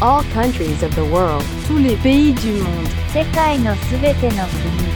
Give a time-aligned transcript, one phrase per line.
[0.00, 1.44] all countries of the world.
[1.66, 4.90] tous les pays du monde, 世界のすべての国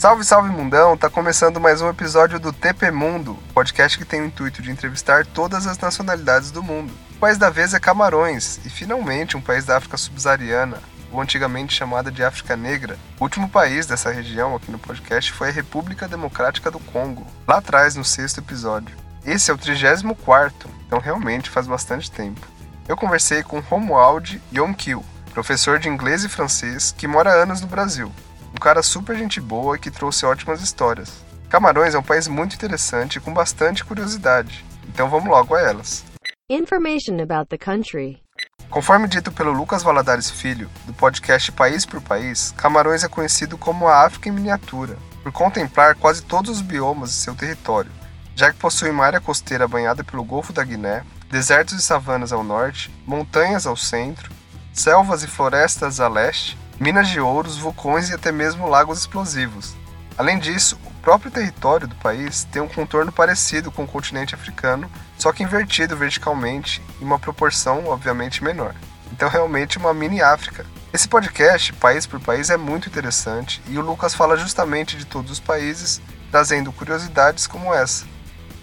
[0.00, 0.96] Salve, salve mundão!
[0.96, 5.26] Tá começando mais um episódio do TP Mundo, podcast que tem o intuito de entrevistar
[5.26, 6.90] todas as nacionalidades do mundo.
[7.16, 10.78] O país da vez é Camarões, e finalmente um país da África subsaariana,
[11.12, 12.98] ou antigamente chamada de África Negra.
[13.18, 17.58] O último país dessa região aqui no podcast foi a República Democrática do Congo, lá
[17.58, 18.96] atrás no sexto episódio.
[19.22, 22.40] Esse é o 34, então realmente faz bastante tempo.
[22.87, 25.03] Eu conversei com Romuald Yonkil,
[25.33, 28.11] professor de inglês e francês que mora há anos no Brasil.
[28.53, 31.25] Um cara super gente boa e que trouxe ótimas histórias.
[31.49, 36.05] Camarões é um país muito interessante e com bastante curiosidade, então vamos logo a elas.
[36.47, 38.21] Information about the country.
[38.69, 43.87] Conforme dito pelo Lucas Valadares Filho, do podcast País por País, Camarões é conhecido como
[43.87, 47.91] a África em miniatura, por contemplar quase todos os biomas de seu território,
[48.35, 52.43] já que possui uma área costeira banhada pelo Golfo da Guiné, desertos e savanas ao
[52.43, 54.31] norte, montanhas ao centro,
[54.73, 59.75] selvas e florestas a leste, minas de ouros, vulcões e até mesmo lagos explosivos.
[60.17, 64.89] Além disso, o próprio território do país tem um contorno parecido com o continente africano,
[65.17, 68.73] só que invertido verticalmente em uma proporção obviamente menor.
[69.11, 70.65] Então realmente uma mini África.
[70.93, 75.31] Esse podcast, país por país, é muito interessante e o Lucas fala justamente de todos
[75.31, 76.01] os países,
[76.31, 78.05] trazendo curiosidades como essa.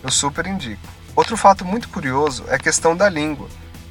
[0.03, 0.89] Eu super indico.
[1.15, 3.47] Outro fato muito curioso é a questão da língua,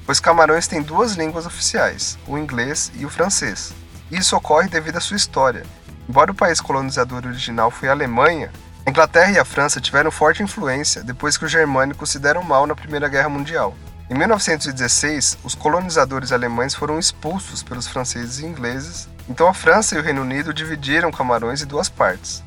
[0.06, 3.74] pois Camarões tem duas línguas oficiais, o inglês e o francês.
[4.12, 5.64] Isso ocorre devido à sua história.
[6.10, 8.52] Embora o país colonizador original foi a Alemanha,
[8.86, 12.66] a Inglaterra e a França tiveram forte influência depois que os germânicos se deram mal
[12.66, 13.76] na Primeira Guerra Mundial.
[14.10, 20.00] Em 1916, os colonizadores alemães foram expulsos pelos franceses e ingleses, então a França e
[20.00, 22.44] o Reino Unido dividiram Camarões em duas partes.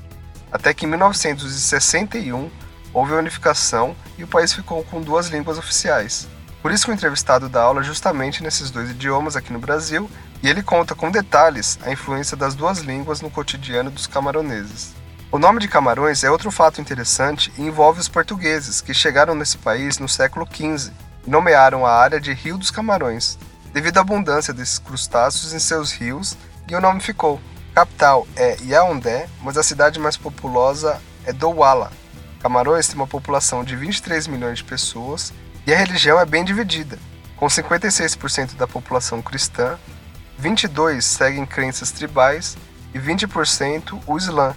[0.51, 2.51] Até que em 1961
[2.95, 6.29] houve a unificação e o país ficou com duas línguas oficiais.
[6.63, 10.09] Por isso que o entrevistado dá aula justamente nesses dois idiomas aqui no Brasil
[10.43, 14.95] e ele conta com detalhes a influência das duas línguas no cotidiano dos camaroneses.
[15.31, 19.59] O nome de Camarões é outro fato interessante e envolve os portugueses, que chegaram nesse
[19.59, 20.93] país no século XV
[21.27, 23.37] e nomearam a área de Rio dos Camarões,
[23.73, 26.37] devido à abundância desses crustáceos em seus rios,
[26.69, 27.41] e o nome ficou.
[27.75, 31.91] Capital é Yaoundé, mas a cidade mais populosa é Douala.
[32.45, 35.33] Camarões tem uma população de 23 milhões de pessoas
[35.67, 36.99] e a religião é bem dividida,
[37.37, 39.79] com 56% da população cristã
[40.37, 42.55] 22 seguem crenças tribais
[42.93, 44.55] e 20% o Islã.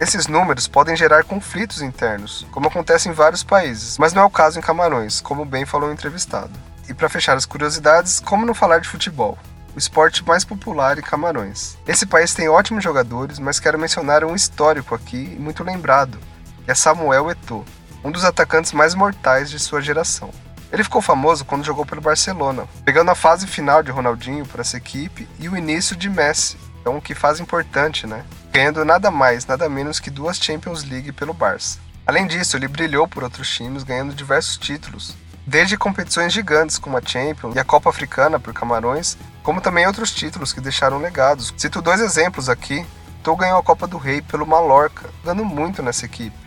[0.00, 4.30] Esses números podem gerar conflitos internos, como acontece em vários países, mas não é o
[4.30, 6.50] caso em Camarões, como bem falou o entrevistado.
[6.88, 9.38] E para fechar as curiosidades, como não falar de futebol?
[9.76, 11.78] O esporte mais popular em Camarões.
[11.86, 16.18] Esse país tem ótimos jogadores, mas quero mencionar um histórico aqui e muito lembrado,
[16.66, 17.64] é Samuel Eto'o,
[18.04, 20.30] um dos atacantes mais mortais de sua geração.
[20.72, 24.76] Ele ficou famoso quando jogou pelo Barcelona, pegando a fase final de Ronaldinho para essa
[24.76, 28.24] equipe e o início de Messi, então que fase importante, né?
[28.50, 31.78] Ganhando nada mais, nada menos que duas Champions League pelo Barça.
[32.06, 35.14] Além disso, ele brilhou por outros times, ganhando diversos títulos,
[35.46, 40.12] desde competições gigantes como a Champions e a Copa Africana por Camarões, como também outros
[40.12, 41.52] títulos que deixaram legados.
[41.56, 42.84] Cito dois exemplos aqui.
[43.22, 46.41] Tou ganhou a Copa do Rei pelo Mallorca, dando muito nessa equipe.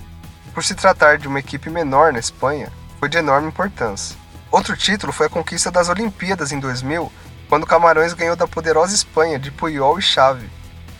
[0.55, 4.15] Por se tratar de uma equipe menor na Espanha, foi de enorme importância.
[4.49, 7.11] Outro título foi a conquista das Olimpíadas em 2000,
[7.49, 10.49] quando Camarões ganhou da poderosa Espanha de Puyol e Xavi,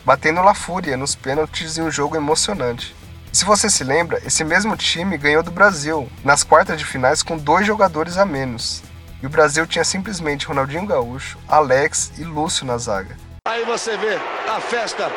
[0.03, 2.93] batendo La Fúria nos pênaltis em um jogo emocionante.
[3.31, 7.23] E se você se lembra, esse mesmo time ganhou do Brasil nas quartas de finais
[7.23, 8.83] com dois jogadores a menos.
[9.23, 13.15] E o Brasil tinha simplesmente Ronaldinho Gaúcho, Alex e Lúcio na zaga.
[13.47, 15.09] Aí você vê a festa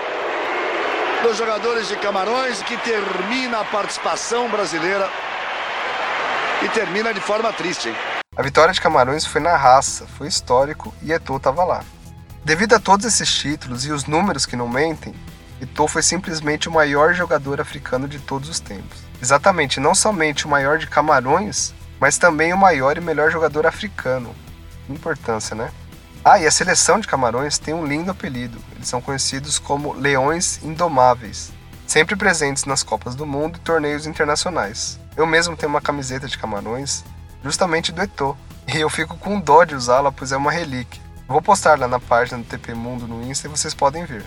[1.23, 5.09] dos jogadores de Camarões que termina a participação brasileira
[6.65, 7.89] e termina de forma triste.
[7.89, 7.97] Hein?
[8.37, 11.83] A vitória de Camarões foi na raça, foi histórico e Eto'o estava lá.
[12.45, 15.15] Devido a todos esses títulos e os números que não mentem,
[15.61, 18.99] Eto'o foi simplesmente o maior jogador africano de todos os tempos.
[19.21, 24.35] Exatamente, não somente o maior de Camarões, mas também o maior e melhor jogador africano.
[24.89, 25.71] Importância, né?
[26.25, 28.59] Ah, e a seleção de Camarões tem um lindo apelido.
[28.75, 31.51] Eles são conhecidos como Leões Indomáveis,
[31.87, 34.99] sempre presentes nas Copas do Mundo e torneios internacionais.
[35.17, 37.05] Eu mesmo tenho uma camiseta de Camarões,
[37.43, 38.37] justamente do Eto'o,
[38.75, 41.01] e eu fico com dó de usá-la, pois é uma relíquia.
[41.27, 44.25] Vou postar lá na página do TP Mundo no Insta e vocês podem ver.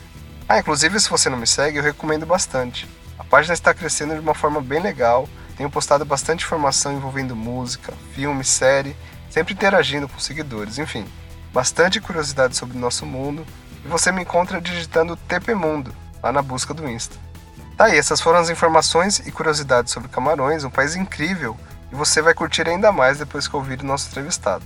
[0.48, 2.88] Ah, inclusive se você não me segue, eu recomendo bastante.
[3.18, 7.94] A página está crescendo de uma forma bem legal, tenho postado bastante informação envolvendo música,
[8.14, 8.96] filme, série,
[9.30, 11.06] sempre interagindo com seguidores, enfim,
[11.54, 13.46] bastante curiosidade sobre o nosso mundo,
[13.84, 17.16] e você me encontra digitando TP Mundo, lá na busca do Insta.
[17.78, 21.58] Tá aí, essas foram as informações e curiosidades sobre Camarões, um país incrível,
[21.92, 24.64] e você vai curtir ainda mais depois que ouvir o nosso entrevistado.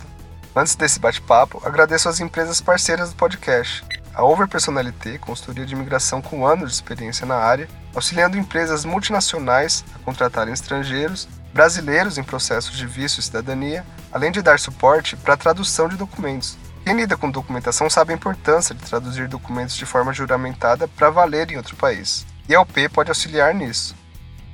[0.56, 3.84] Antes desse bate-papo, agradeço às empresas parceiras do podcast.
[4.14, 9.84] A Over Personalité, consultoria de imigração com anos de experiência na área, auxiliando empresas multinacionais
[9.94, 15.34] a contratarem estrangeiros, brasileiros em processos de visto e cidadania, além de dar suporte para
[15.34, 16.58] a tradução de documentos.
[16.86, 21.50] Quem lida com documentação sabe a importância de traduzir documentos de forma juramentada para valer
[21.50, 22.28] em outro país.
[22.48, 23.96] E a UP pode auxiliar nisso.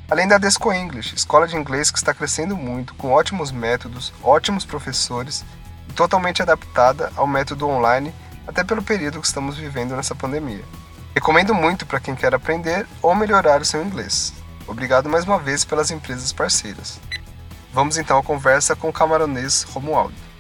[0.10, 4.64] Além da Desco English, escola de inglês que está crescendo muito, com ótimos métodos, ótimos
[4.64, 5.44] professores
[5.90, 8.16] e totalmente adaptada ao método online
[8.48, 10.64] até pelo período que estamos vivendo nessa pandemia.
[11.14, 14.34] Recomendo muito para quem quer aprender ou melhorar o seu inglês.
[14.66, 16.98] Obrigado mais uma vez pelas empresas parceiras.
[17.74, 20.31] Vamos então à conversa com o camaronês Romualdo.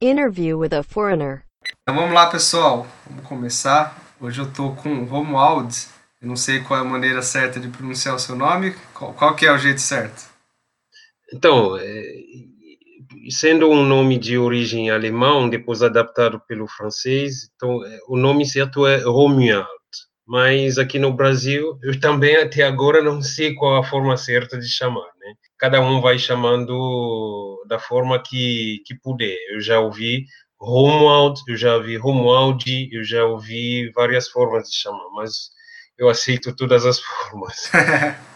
[0.00, 1.42] Interview with a foreigner.
[1.82, 2.86] Então vamos lá, pessoal.
[3.04, 4.00] Vamos começar.
[4.20, 5.74] Hoje eu estou com o Romuald.
[6.22, 8.76] Eu não sei qual é a maneira certa de pronunciar o seu nome.
[8.94, 10.30] Qual, qual que é o jeito certo?
[11.32, 12.14] Então, é,
[13.28, 18.86] sendo um nome de origem alemão, depois adaptado pelo francês, então é, o nome certo
[18.86, 19.66] é Romuald.
[20.24, 24.68] Mas aqui no Brasil, eu também até agora não sei qual a forma certa de
[24.68, 25.34] chamar, né?
[25.58, 29.36] Cada um vai chamando da forma que, que puder.
[29.52, 30.24] Eu já ouvi
[30.60, 35.50] Romuald, eu já ouvi Romualdi, eu já ouvi várias formas de chamar, mas
[35.96, 37.70] eu aceito todas as formas.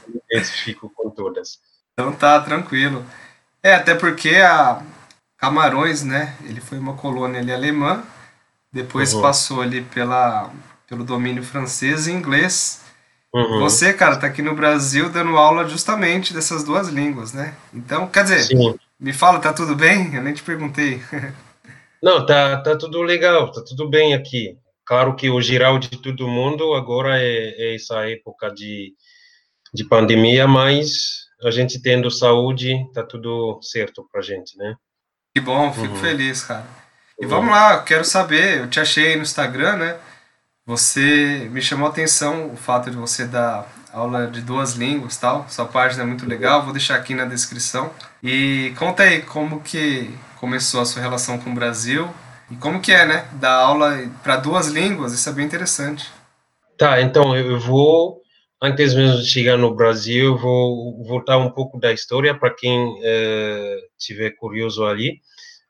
[0.08, 1.58] me identifico com todas.
[1.92, 3.04] Então tá, tranquilo.
[3.62, 4.82] É, até porque a
[5.36, 8.02] Camarões, né, ele foi uma colônia ali alemã,
[8.72, 9.22] depois Uhum.
[9.22, 10.50] passou ali pela,
[10.88, 12.80] pelo domínio francês e inglês.
[13.34, 13.60] Uhum.
[13.60, 17.54] Você, cara, tá aqui no Brasil dando aula justamente dessas duas línguas, né?
[17.72, 18.74] Então, quer dizer, Sim.
[19.00, 20.14] me fala, tá tudo bem?
[20.14, 21.00] Eu nem te perguntei.
[22.02, 24.58] Não, tá, tá tudo legal, tá tudo bem aqui.
[24.84, 28.92] Claro que o geral de todo mundo agora é, é essa época de,
[29.72, 34.74] de pandemia, mas a gente tendo saúde, tá tudo certo pra gente, né?
[35.34, 36.00] Que bom, fico Uhum.
[36.00, 36.66] feliz, cara.
[37.20, 37.30] E Uhum.
[37.30, 39.96] vamos lá, eu quero saber, eu te achei no Instagram, né?
[40.64, 45.44] Você me chamou a atenção o fato de você dar aula de duas línguas, tal.
[45.48, 47.90] Sua página é muito legal, vou deixar aqui na descrição.
[48.22, 52.08] E conta aí como que começou a sua relação com o Brasil
[52.48, 53.28] e como que é, né?
[53.32, 56.08] Dar aula para duas línguas, isso é bem interessante.
[56.78, 58.20] Tá, então eu vou,
[58.62, 63.78] antes mesmo de chegar no Brasil, vou voltar um pouco da história para quem eh,
[63.98, 65.20] tiver curioso ali.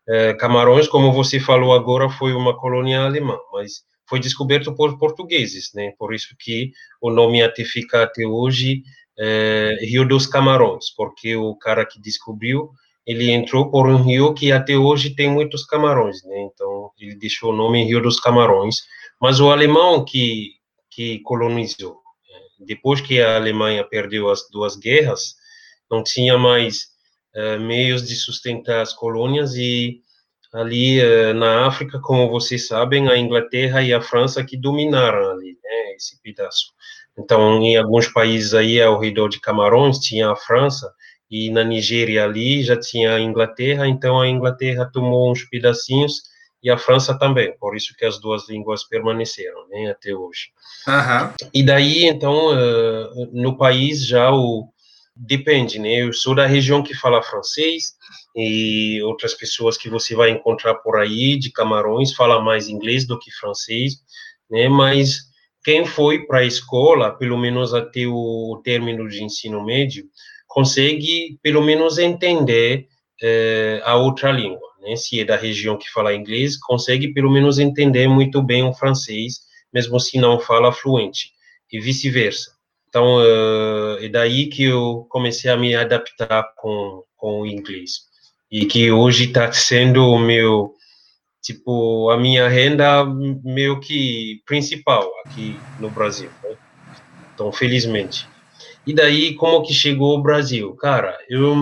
[0.07, 5.73] Eh, Camarões, como você falou agora, foi uma colônia alemã, mas foi descoberto por portugueses,
[5.73, 5.95] né?
[5.99, 6.71] Por isso que
[7.01, 8.83] o nome até fica até hoje
[9.19, 12.71] eh, Rio dos Camarões, porque o cara que descobriu
[13.07, 16.43] ele entrou por um rio que até hoje tem muitos camarões, né?
[16.43, 18.77] Então ele deixou o nome Rio dos Camarões.
[19.19, 20.51] Mas o alemão que
[20.91, 21.95] que colonizou,
[22.31, 22.67] né?
[22.67, 25.37] depois que a Alemanha perdeu as duas guerras,
[25.91, 26.89] não tinha mais
[27.35, 30.03] eh, meios de sustentar as colônias e
[30.53, 35.59] ali eh, na África, como vocês sabem, a Inglaterra e a França que dominaram ali,
[35.63, 36.67] né, esse pedaço.
[37.19, 40.93] Então, em alguns países aí ao redor de Camarões tinha a França
[41.31, 46.31] e na Nigéria ali já tinha a Inglaterra, então a Inglaterra tomou uns pedacinhos
[46.63, 50.51] e a França também, por isso que as duas línguas permaneceram, né, até hoje.
[50.87, 51.35] Aham.
[51.53, 54.69] E daí, então, eh, no país já o
[55.15, 56.03] depende, né?
[56.03, 57.95] Eu sou da região que fala francês
[58.35, 63.19] e outras pessoas que você vai encontrar por aí de Camarões falam mais inglês do
[63.19, 63.95] que francês,
[64.51, 64.69] né?
[64.69, 65.21] Mas
[65.65, 70.05] quem foi para a escola, pelo menos até o término de ensino médio,
[70.49, 72.87] consegue pelo menos entender
[73.23, 74.97] eh, a outra língua, né?
[74.97, 79.53] Se é da região que fala inglês, consegue pelo menos entender muito bem o francês
[79.73, 81.33] mesmo se não fala fluente,
[81.71, 82.52] e vice-versa.
[82.93, 88.03] Então, uh, é daí que eu comecei a me adaptar com, com o inglês.
[88.51, 90.75] E que hoje está sendo o meu,
[91.41, 93.03] tipo, a minha renda
[93.43, 96.29] meio que principal aqui no Brasil.
[96.45, 96.55] Né?
[97.33, 98.29] Então, felizmente.
[98.87, 100.75] E daí, como que chegou o Brasil?
[100.75, 101.57] Cara, eu,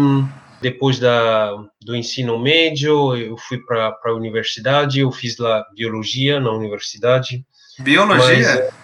[0.61, 6.51] depois da, do ensino médio, eu fui para a universidade, eu fiz lá biologia na
[6.51, 7.47] universidade,
[7.79, 8.19] Biologia?
[8.19, 8.75] mas,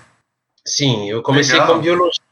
[0.65, 1.75] sim, eu comecei Legal.
[1.75, 2.26] com biologia.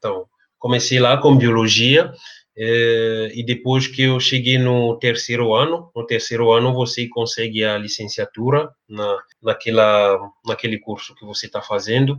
[0.00, 0.26] Então,
[0.58, 2.10] comecei lá com biologia
[2.56, 7.76] eh, e depois que eu cheguei no terceiro ano, no terceiro ano você consegue a
[7.76, 12.18] licenciatura na, naquela, naquele curso que você está fazendo.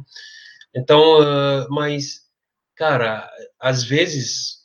[0.75, 2.21] Então, eh, mas,
[2.75, 3.27] cara,
[3.59, 4.61] às vezes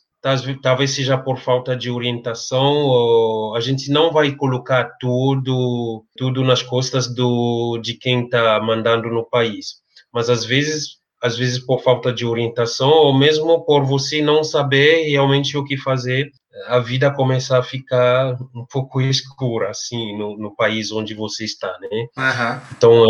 [0.61, 7.13] talvez seja por falta de orientação, a gente não vai colocar tudo, tudo nas costas
[7.13, 9.81] do, de quem está mandando no país.
[10.11, 15.09] Mas às vezes, às vezes por falta de orientação, ou mesmo por você não saber
[15.09, 16.31] realmente o que fazer,
[16.67, 21.77] a vida começa a ficar um pouco escura, assim, no, no país onde você está,
[21.79, 22.07] né?
[22.17, 22.61] Aham.
[22.75, 23.09] Então,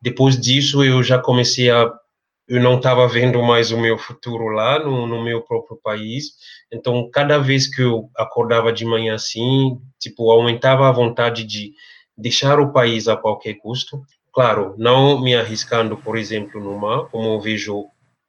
[0.00, 1.92] depois disso, eu já comecei a
[2.48, 6.32] eu não estava vendo mais o meu futuro lá no, no, meu próprio país.
[6.72, 11.74] Então, cada vez que eu acordava de manhã assim, tipo, aumentava a vontade de
[12.16, 14.00] deixar o país a qualquer custo.
[14.38, 17.86] Claro, não me arriscando, por exemplo, no mar, como eu vejo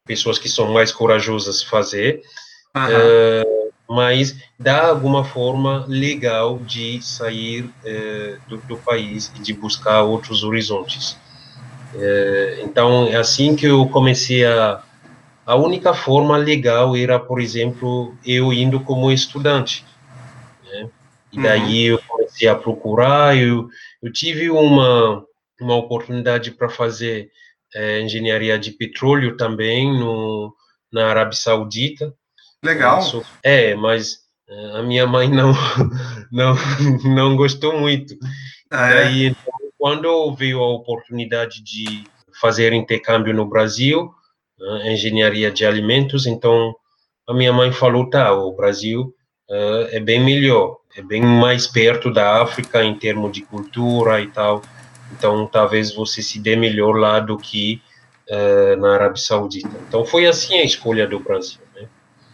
[0.08, 2.24] pessoas que são mais corajosas fazer,
[2.76, 10.02] uh, mas dá alguma forma legal de sair uh, do, do país e de buscar
[10.02, 11.16] outros horizontes.
[11.94, 14.82] É, então, é assim que eu comecei a.
[15.46, 19.86] A única forma legal era, por exemplo, eu indo como estudante.
[20.66, 20.90] Né?
[21.32, 21.98] E daí uhum.
[21.98, 23.38] eu comecei a procurar.
[23.38, 23.70] Eu,
[24.02, 25.24] eu tive uma,
[25.64, 27.30] uma oportunidade para fazer
[27.74, 30.54] é, engenharia de petróleo também no,
[30.92, 32.14] na Arábia Saudita.
[32.64, 33.02] Legal.
[33.44, 35.54] É, mas é, a minha mãe não,
[36.32, 36.56] não,
[37.04, 38.16] não gostou muito.
[38.72, 39.04] Ah, é?
[39.04, 42.04] Daí, então, quando veio a oportunidade de
[42.40, 44.12] fazer intercâmbio no Brasil,
[44.58, 46.76] né, engenharia de alimentos, então
[47.28, 49.14] a minha mãe falou, tá, o Brasil
[49.50, 54.28] uh, é bem melhor, é bem mais perto da África em termos de cultura e
[54.28, 54.62] tal,
[55.12, 57.82] então talvez você se dê melhor lá do que
[58.30, 59.72] uh, na Arábia Saudita.
[59.88, 61.88] Então foi assim a escolha do Brasil, né?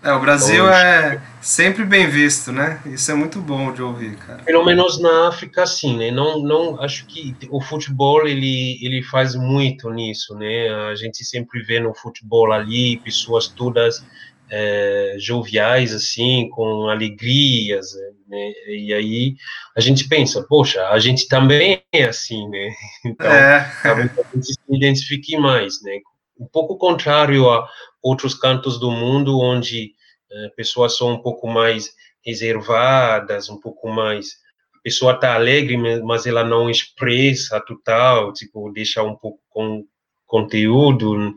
[0.04, 2.80] É, o Brasil então, é sempre bem visto, né?
[2.86, 4.44] Isso é muito bom de ouvir, cara.
[4.44, 6.12] Pelo menos na África, sim, né?
[6.12, 10.70] Não, não, acho que o futebol, ele, ele faz muito nisso, né?
[10.92, 14.06] A gente sempre vê no futebol ali pessoas todas
[14.48, 17.96] é, joviais, assim, com alegrias,
[18.28, 18.52] né?
[18.68, 19.36] E aí
[19.76, 22.72] a gente pensa, poxa, a gente também é assim, né?
[23.06, 23.72] Então, é.
[23.84, 26.00] talvez a gente se identifique mais, né?
[26.40, 27.68] Um pouco contrário a
[28.02, 29.94] outros cantos do mundo onde
[30.32, 31.94] é, pessoas são um pouco mais
[32.26, 34.44] reservadas, um pouco mais
[34.76, 39.86] a pessoa está alegre, mas ela não expressa total, tipo deixa um pouco com
[40.26, 41.30] conteúdo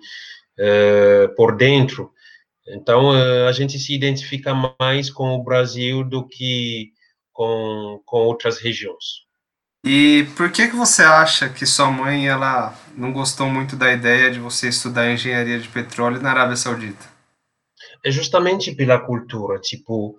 [0.58, 2.12] uh, por dentro.
[2.74, 6.92] Então uh, a gente se identifica mais com o Brasil do que
[7.32, 9.26] com, com outras regiões.
[9.84, 14.30] E por que que você acha que sua mãe ela não gostou muito da ideia
[14.30, 17.18] de você estudar engenharia de petróleo na Arábia Saudita?
[18.04, 20.16] é justamente pela cultura, tipo,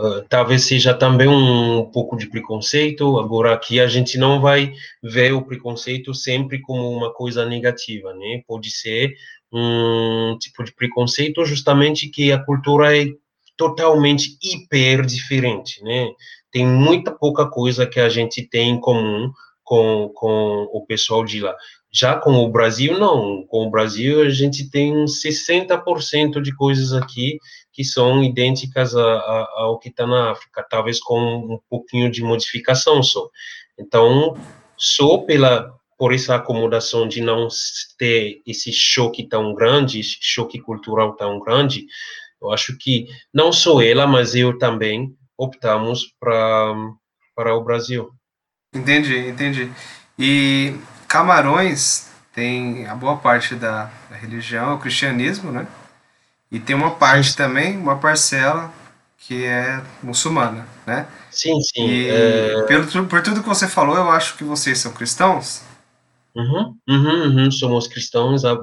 [0.00, 5.32] uh, talvez seja também um pouco de preconceito, agora aqui a gente não vai ver
[5.32, 8.42] o preconceito sempre como uma coisa negativa, né?
[8.46, 9.14] Pode ser
[9.52, 13.06] um tipo de preconceito justamente que a cultura é
[13.56, 16.08] totalmente hiper diferente, né?
[16.50, 19.30] Tem muita pouca coisa que a gente tem em comum
[19.62, 21.54] com, com o pessoal de lá.
[21.92, 23.44] Já com o Brasil, não.
[23.46, 27.38] Com o Brasil, a gente tem 60% de coisas aqui
[27.72, 31.20] que são idênticas a, a, ao que está na África, talvez com
[31.54, 33.28] um pouquinho de modificação só.
[33.78, 34.36] Então,
[34.76, 37.46] só pela por essa acomodação de não
[37.98, 41.86] ter esse choque tão grande, choque cultural tão grande,
[42.40, 46.74] eu acho que não só ela, mas eu também optamos para
[47.34, 48.10] para o Brasil.
[48.74, 49.70] Entendi, entendi.
[50.18, 50.74] E
[51.08, 55.66] Camarões tem a boa parte da, da religião, o cristianismo, né?
[56.50, 58.72] E tem uma parte também, uma parcela
[59.18, 61.06] que é muçulmana, né?
[61.30, 61.86] Sim, sim.
[61.86, 62.62] E é...
[62.62, 65.62] pelo, por tudo que você falou, eu acho que vocês são cristãos.
[66.34, 68.58] Uhum, uhum, uhum, somos cristãos, a,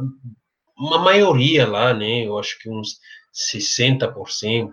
[0.78, 2.26] uma maioria lá, né?
[2.26, 3.00] Eu acho que uns
[3.34, 4.72] 60%,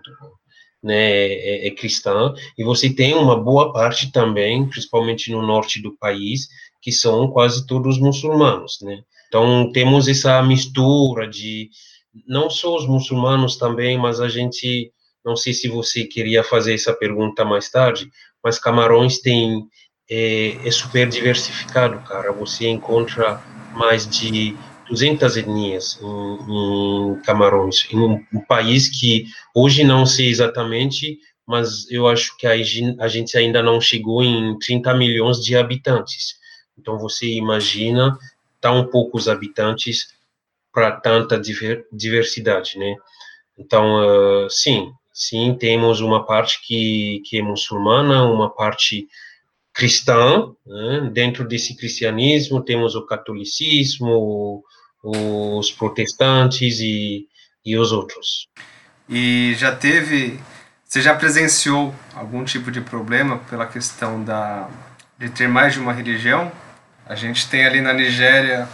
[0.83, 5.95] né, é, é, cristã, e você tem uma boa parte também, principalmente no norte do
[5.97, 6.47] país,
[6.81, 9.01] que são quase todos muçulmanos, né?
[9.27, 11.69] Então temos essa mistura de
[12.27, 14.91] não só os muçulmanos também, mas a gente
[15.25, 18.09] não sei se você queria fazer essa pergunta mais tarde,
[18.43, 19.67] mas Camarões tem
[20.09, 22.31] é, é super diversificado, cara.
[22.31, 23.41] Você encontra
[23.73, 24.55] mais de
[24.87, 31.89] 200 etnias em, em Camarões, em um, um, país que hoje não sei exatamente, mas
[31.89, 36.35] eu acho que a, a gente ainda não chegou em 30 milhões de habitantes.
[36.77, 38.17] Então você imagina
[38.61, 40.14] tão poucos habitantes
[40.75, 42.95] para tanta diver, diversidade, né?
[43.57, 49.07] Então, uh, sim, sim, temos uma parte que, que é muçulmana, uma parte
[49.73, 51.09] cristã, né?
[51.13, 54.63] dentro desse cristianismo temos o catolicismo,
[55.01, 57.27] os protestantes e,
[57.65, 58.49] e os outros.
[59.07, 60.39] E já teve,
[60.83, 64.69] você já presenciou algum tipo de problema pela questão da
[65.17, 66.51] de ter mais de uma religião?
[67.05, 68.67] A gente tem ali na Nigéria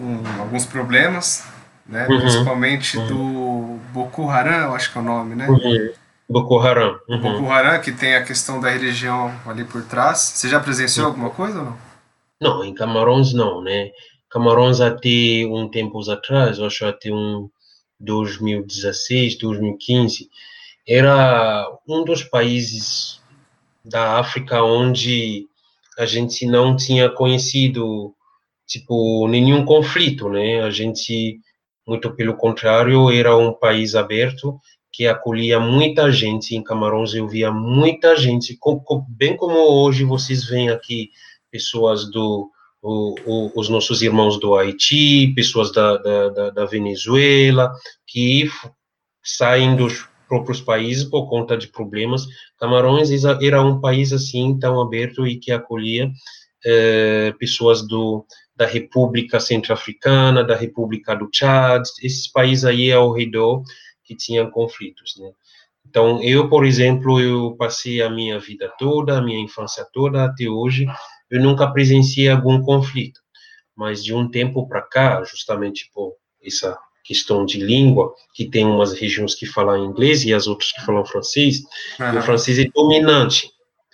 [0.00, 1.44] um, alguns problemas,
[1.86, 2.06] né?
[2.08, 2.20] Uhum.
[2.20, 3.06] Principalmente Uhum.
[3.06, 5.48] do Boko Haram, eu acho que é o nome, né?
[5.48, 5.92] Uhum.
[6.28, 6.98] Boko Haram.
[7.08, 7.20] Uhum.
[7.20, 10.18] Boko Haram, que tem a questão da religião ali por trás.
[10.18, 11.78] Você já presenciou alguma coisa ou não?
[12.40, 13.90] Não, em Camarões não, né?
[14.30, 17.48] Camarões até um tempos atrás, eu acho até um
[18.00, 20.28] 2016, 2015,
[20.88, 23.20] era um dos países
[23.84, 25.46] da África onde
[25.98, 28.14] a gente não tinha conhecido,
[28.72, 30.62] tipo, nenhum conflito, né?
[30.62, 31.38] A gente,
[31.86, 34.58] muito pelo contrário, era um país aberto
[34.90, 38.58] que acolhia muita gente em Camarões, eu via muita gente,
[39.08, 41.10] bem como hoje vocês veem aqui
[41.50, 42.50] pessoas do
[42.82, 47.72] o, o, os nossos irmãos do Haiti, pessoas da, da, da, Venezuela,
[48.06, 48.50] que
[49.22, 52.26] saem dos próprios países por conta de problemas.
[52.58, 53.10] Camarões
[53.40, 56.10] era um país assim tão aberto e que acolhia
[56.64, 63.62] eh, pessoas do da República Centro-Africana, da República do Chad, esses países aí ao redor
[64.04, 65.30] que tinham conflitos, né?
[65.88, 70.48] Então, eu, por exemplo, eu passei a minha vida toda, a minha infância toda até
[70.48, 70.86] hoje,
[71.30, 73.20] eu nunca presenciei algum conflito.
[73.74, 78.92] Mas de um tempo para cá, justamente por essa questão de língua, que tem umas
[78.92, 81.62] regiões que falam inglês e as outras que falam francês,
[81.98, 83.50] e o francês é dominante,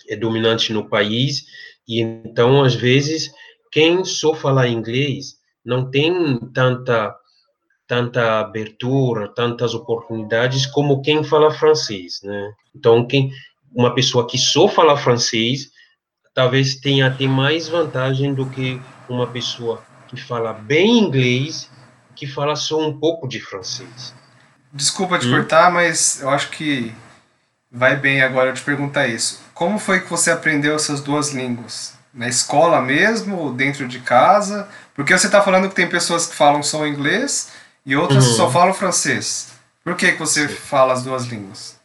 [0.07, 1.45] é dominante no país,
[1.87, 3.31] e então, às vezes,
[3.71, 7.15] quem só fala inglês não tem tanta
[7.87, 12.53] tanta abertura, tantas oportunidades como quem fala francês, né?
[12.75, 13.31] Então, quem
[13.73, 15.71] uma pessoa que só fala francês
[16.33, 21.69] talvez tenha até mais vantagem do que uma pessoa que fala bem inglês,
[22.15, 24.13] que fala só um pouco de francês.
[24.71, 25.31] Desculpa te Hum?
[25.31, 26.93] cortar, mas eu acho que
[27.71, 29.41] vai bem agora eu te perguntar isso.
[29.53, 31.98] Como foi que você aprendeu essas duas línguas?
[32.13, 34.67] Na escola mesmo, dentro de casa?
[34.95, 37.51] Porque você está falando que tem pessoas que falam só inglês
[37.85, 38.37] e outras que Uhum.
[38.37, 39.51] só falam francês.
[39.83, 41.79] Por que, que você fala as duas línguas?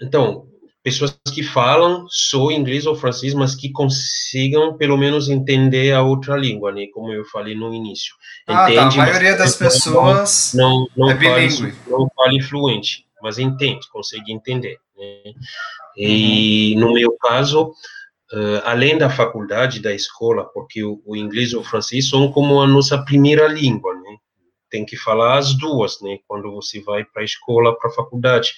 [0.00, 0.46] Então,
[0.82, 6.36] pessoas que falam só inglês ou francês, mas que consigam pelo menos entender a outra
[6.36, 6.86] língua, né?
[6.92, 8.14] Como eu falei no início.
[8.46, 8.88] Ah, tá.
[8.88, 10.52] A maioria das não- pessoas.
[10.54, 11.74] não não É fale, bilíngue.
[11.88, 14.78] não fale fluente, mas entende, consegue entender.
[14.96, 15.32] Né?
[15.96, 17.72] E no meu caso,
[18.34, 22.60] eh, além da faculdade, da escola, porque o, o inglês e o francês são como
[22.60, 24.16] a nossa primeira língua, né?
[24.70, 26.18] Tem que falar as duas, né?
[26.26, 28.52] Quando você vai para a escola, para a faculdade.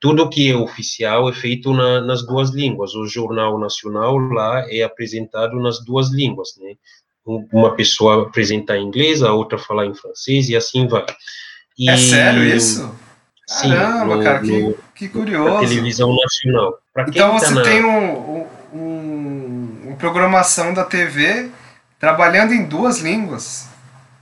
[0.00, 2.94] Tudo que é oficial é feito na, nas duas línguas.
[2.94, 6.74] O jornal nacional lá é apresentado nas duas línguas, né?
[7.26, 11.04] Um- Uma pessoa apresenta em inglês, a outra fala em francês e assim vai.
[11.80, 12.88] É E- sério isso?
[13.48, 15.66] Sim, Caramba, no- cara, que, no- que curioso.
[15.66, 16.78] televisão nacional.
[16.94, 18.46] Pra Então tá você na- tem um,
[19.98, 21.50] programação da TV
[21.98, 23.68] trabalhando em duas línguas.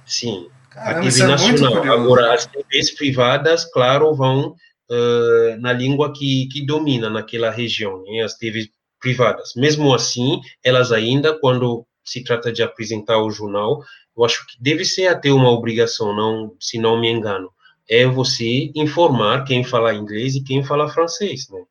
[0.07, 1.93] Sim, a Caramba, TV isso é nacional.
[1.93, 4.57] Agora, as TVs privadas, claro, vão
[4.89, 8.23] eh, na língua que, que domina naquela região, né?
[8.23, 8.69] as TVs
[9.01, 9.53] privadas.
[9.57, 13.83] Mesmo assim, elas ainda, quando se trata de apresentar o jornal,
[14.17, 17.51] eu acho que deve ser até uma obrigação, não, se não me engano,
[17.89, 21.63] é você informar quem fala inglês e quem fala francês, né?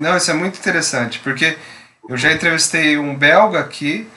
[0.00, 1.56] Não, isso é muito interessante, porque
[2.08, 4.08] eu já entrevistei um belga aqui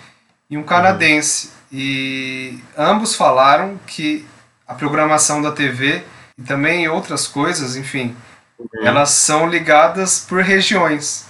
[0.50, 4.26] e um canadense, e ambos falaram que
[4.67, 6.04] a programação da TV
[6.38, 8.15] e também outras coisas, enfim,
[8.82, 11.26] elas são ligadas por regiões.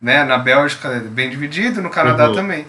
[0.00, 0.24] Né?
[0.24, 2.34] Na Bélgica é bem dividido, no Canadá Uhum.
[2.34, 2.66] também.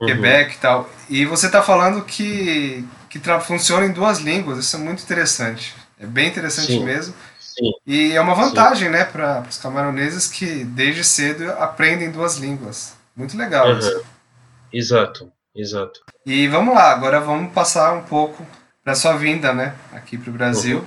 [0.00, 0.06] Uhum.
[0.06, 0.90] Quebec e tal.
[1.08, 5.74] E você está falando que, que funciona em duas línguas, isso é muito interessante.
[6.00, 6.84] É bem interessante Sim.
[6.84, 7.14] mesmo.
[7.58, 12.94] Sim, E é uma vantagem, né, para os camaroneses que desde cedo aprendem duas línguas.
[13.16, 13.78] Muito legal Uhum.
[13.78, 14.04] isso.
[14.72, 16.00] exato, exato.
[16.24, 18.46] E vamos lá, agora vamos passar um pouco
[18.84, 20.78] para sua vinda, né, aqui para o Brasil.
[20.78, 20.84] Uhum.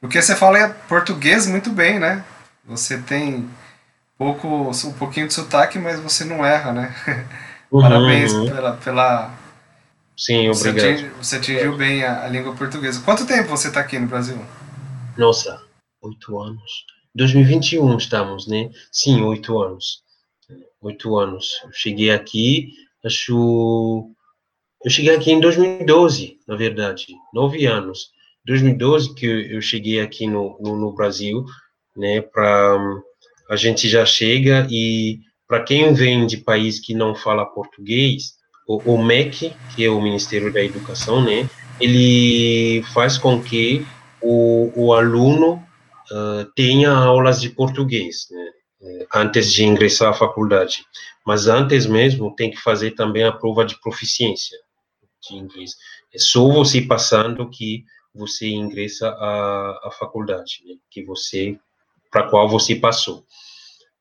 [0.00, 2.24] Porque você fala português muito bem, né?
[2.64, 3.48] Você tem
[4.16, 6.94] pouco, um pouquinho de sotaque, mas você não erra, né?
[7.70, 8.46] Uhum, Parabéns uhum.
[8.46, 9.30] pela, pela
[10.16, 10.90] Sim, você, obrigado.
[10.92, 13.00] atingi- você atingiu bem a, a língua portuguesa.
[13.04, 14.44] Quanto tempo você está aqui no Brasil?
[15.16, 15.60] Nossa,
[16.02, 16.84] oito anos.
[17.14, 18.70] 2021 estamos, né?
[18.90, 20.02] Sim, oito anos.
[20.80, 21.60] Oito anos.
[21.64, 22.68] Eu cheguei aqui,
[23.04, 24.10] acho.
[24.84, 27.06] Eu cheguei aqui em 2012, na verdade.
[27.34, 28.10] Nove anos.
[28.46, 31.44] 2012 que eu cheguei aqui no, no, no Brasil,
[31.96, 32.20] né?
[32.20, 32.78] Para
[33.50, 38.34] a gente já chega e para quem vem de país que não fala português,
[38.66, 41.50] o, o MEC, que é o Ministério da Educação, né?
[41.80, 43.84] Ele faz com que
[44.22, 45.60] o, o aluno
[46.54, 48.52] tenha aulas de português, né?
[49.14, 50.84] antes de ingressar à faculdade.
[51.26, 54.58] Mas antes mesmo tem que fazer também a prova de proficiência
[55.22, 55.76] de inglês.
[56.14, 60.74] É só você passando que você ingressa à, à faculdade, né?
[60.90, 61.58] que você
[62.10, 63.24] para qual você passou.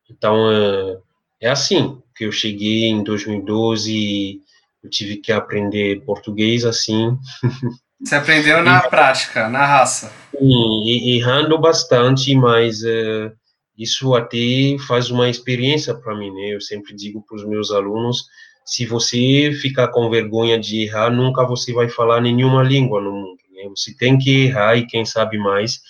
[0.09, 0.97] Então é,
[1.41, 4.41] é assim que eu cheguei em 2012
[4.83, 7.17] eu tive que aprender português assim.
[8.01, 10.13] Você aprendeu na e, prática, na raça?
[10.37, 13.31] Sim, errando bastante, mas uh,
[13.77, 16.53] isso até faz uma experiência para mim, né?
[16.53, 18.25] Eu sempre digo para os meus alunos,
[18.65, 23.39] se você ficar com vergonha de errar, nunca você vai falar nenhuma língua no mundo.
[23.51, 23.67] Né?
[23.75, 25.81] Você tem que errar e quem sabe mais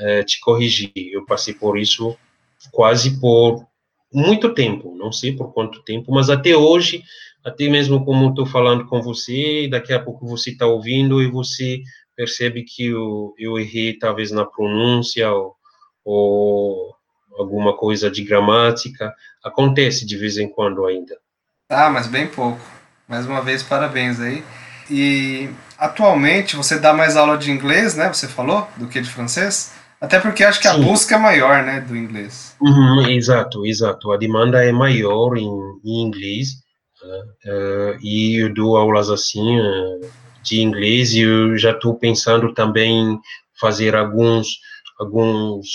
[0.00, 0.92] uh, te corrigir.
[0.96, 2.16] Eu passei por isso
[2.72, 3.66] quase por
[4.12, 7.02] muito tempo, não sei por quanto tempo, mas até hoje
[7.44, 11.80] até mesmo como estou falando com você, daqui a pouco você está ouvindo e você
[12.16, 15.54] percebe que eu, eu errei talvez na pronúncia ou,
[16.04, 16.94] ou
[17.36, 19.12] alguma coisa de gramática.
[19.44, 21.16] Acontece de vez em quando ainda.
[21.68, 22.60] Ah, mas bem pouco.
[23.06, 24.42] Mais uma vez, parabéns aí.
[24.90, 28.08] E atualmente você dá mais aula de inglês, né?
[28.08, 29.72] Você falou, do que de francês?
[30.00, 30.74] Até porque acho que Sim.
[30.74, 32.54] a busca é maior, né, do inglês.
[32.60, 34.12] Uhum, exato, exato.
[34.12, 35.48] A demanda é maior em,
[35.84, 36.63] em inglês.
[37.44, 40.00] Uh, e eu dou aulas assim uh,
[40.42, 43.18] de inglês e eu já estou pensando também
[43.60, 44.58] fazer alguns
[44.98, 45.66] alguns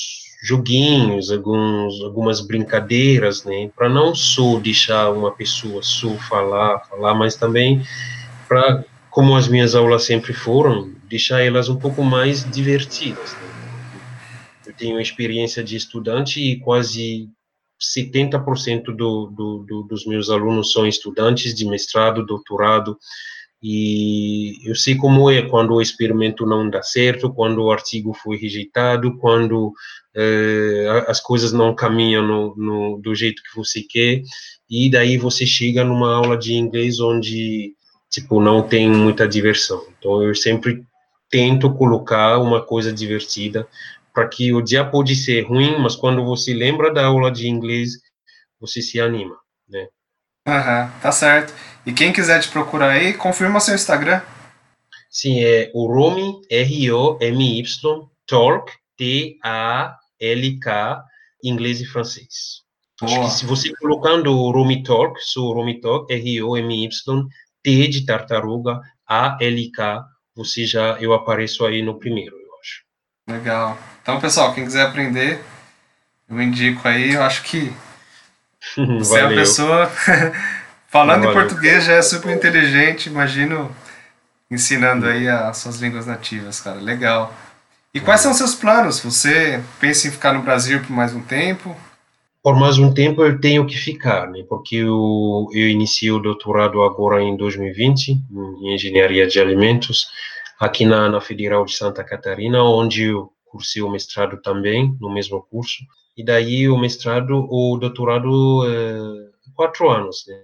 [0.43, 7.35] joguinhos, alguns algumas brincadeiras, né, para não só deixar uma pessoa só falar, falar, mas
[7.35, 7.83] também
[8.47, 13.33] para como as minhas aulas sempre foram, deixar elas um pouco mais divertidas.
[13.33, 13.49] Né?
[14.67, 17.27] Eu tenho experiência de estudante e quase
[17.79, 22.97] 70% do, do, do, dos meus alunos são estudantes de mestrado, doutorado,
[23.61, 28.37] e eu sei como é quando o experimento não dá certo, quando o artigo foi
[28.37, 29.73] rejeitado, quando
[30.15, 34.21] eh, as coisas não caminham no, no, do jeito que você quer,
[34.69, 37.73] e daí você chega numa aula de inglês onde,
[38.09, 39.83] tipo, não tem muita diversão.
[39.97, 40.81] Então, eu sempre
[41.29, 43.67] tento colocar uma coisa divertida
[44.19, 47.91] para que o dia pode ser ruim, mas quando você lembra da aula de inglês,
[48.59, 49.87] você se anima, né?
[50.45, 51.53] Uhum, tá certo.
[51.85, 54.21] E quem quiser te procurar aí, confirma seu Instagram.
[55.09, 57.63] Sim, é o Romy, R-O-M-Y,
[58.27, 59.93] Talk, T-A-L-K,
[61.41, 62.63] inglês e francês.
[62.99, 63.13] Boa.
[63.13, 66.89] Acho que se você colocando o Romy Talk, sou Romy Talk, R-O-M-Y,
[67.63, 70.03] T de tartaruga, A-L-K,
[70.35, 72.38] você já, eu apareço aí no primeiro.
[73.29, 73.77] Legal.
[74.01, 75.39] Então, pessoal, quem quiser aprender,
[76.27, 77.13] eu indico aí.
[77.13, 77.71] Eu acho que
[78.97, 79.89] você é uma pessoa.
[80.89, 81.31] Falando Valeu.
[81.31, 83.69] em português já é super inteligente, imagino
[84.49, 86.79] ensinando aí as suas línguas nativas, cara.
[86.79, 87.31] Legal.
[87.93, 88.99] E quais são os seus planos?
[88.99, 91.75] Você pensa em ficar no Brasil por mais um tempo?
[92.41, 94.43] Por mais um tempo eu tenho que ficar, né?
[94.49, 100.07] Porque eu, eu iniciei o doutorado agora em 2020 em engenharia de alimentos
[100.59, 105.41] aqui na, na Federal de Santa Catarina, onde eu cursei o mestrado também, no mesmo
[105.49, 105.83] curso,
[106.15, 110.35] e daí o mestrado, o doutorado, é, quatro anos, né?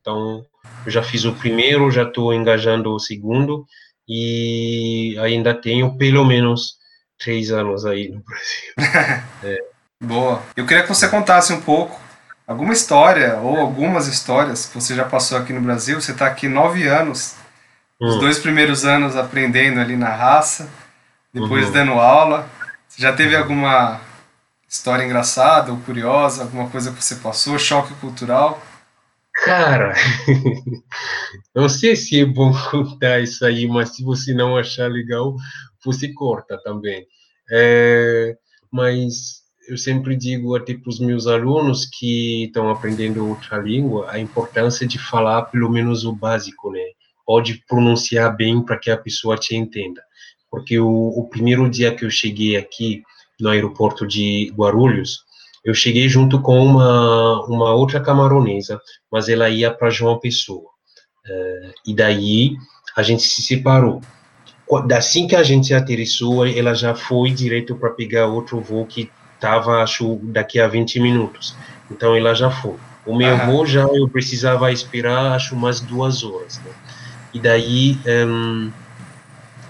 [0.00, 0.44] Então,
[0.86, 3.66] eu já fiz o primeiro, já estou engajando o segundo,
[4.08, 6.76] e ainda tenho pelo menos
[7.18, 9.24] três anos aí no Brasil.
[9.42, 9.58] é.
[10.00, 10.42] Boa.
[10.54, 11.98] Eu queria que você contasse um pouco
[12.46, 15.98] alguma história ou algumas histórias que você já passou aqui no Brasil.
[15.98, 17.36] Você está aqui nove anos
[18.04, 18.18] os hum.
[18.18, 20.68] dois primeiros anos aprendendo ali na raça,
[21.32, 21.72] depois uhum.
[21.72, 22.48] dando aula.
[22.88, 24.00] Você já teve alguma
[24.68, 28.60] história engraçada ou curiosa, alguma coisa que você passou, choque cultural?
[29.44, 29.94] Cara,
[31.54, 35.34] não sei se é bom contar isso aí, mas se você não achar legal,
[35.84, 37.06] você corta também.
[37.50, 38.36] É,
[38.70, 44.18] mas eu sempre digo até para os meus alunos que estão aprendendo outra língua a
[44.18, 46.84] importância de falar pelo menos o básico, né?
[47.26, 50.02] Pode pronunciar bem para que a pessoa te entenda.
[50.50, 53.02] Porque o, o, primeiro dia que eu cheguei aqui
[53.40, 55.24] no aeroporto de Guarulhos,
[55.64, 60.68] eu cheguei junto com uma, uma outra camaronesa, mas ela ia para João Pessoa.
[61.26, 62.52] Uh, e daí
[62.96, 64.00] a gente se separou.
[64.94, 69.82] Assim que a gente aterrissou, ela já foi direto para pegar outro voo que estava,
[69.82, 71.56] acho, daqui a 20 minutos.
[71.90, 72.76] Então ela já foi.
[73.06, 76.58] O meu voo já eu precisava esperar, acho, umas duas horas.
[76.58, 76.72] Né?
[77.34, 78.70] E daí um,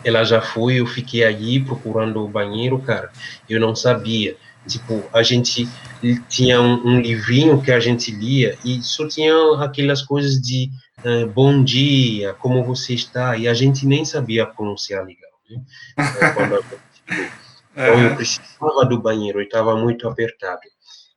[0.05, 3.11] ela já foi, eu fiquei ali procurando o banheiro, cara.
[3.49, 4.37] Eu não sabia.
[4.69, 5.69] Tipo, a gente
[6.29, 10.71] tinha um, um livrinho que a gente lia e só tinha aquelas coisas de
[11.05, 15.31] uh, bom dia, como você está, e a gente nem sabia pronunciar legal.
[15.51, 15.63] Né?
[15.99, 17.33] É, quando gente,
[17.75, 20.61] Então eu precisava do banheiro, eu estava muito apertado.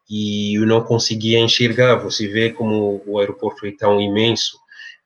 [0.10, 4.58] E eu não conseguia enxergar, você vê como o aeroporto é tão imenso.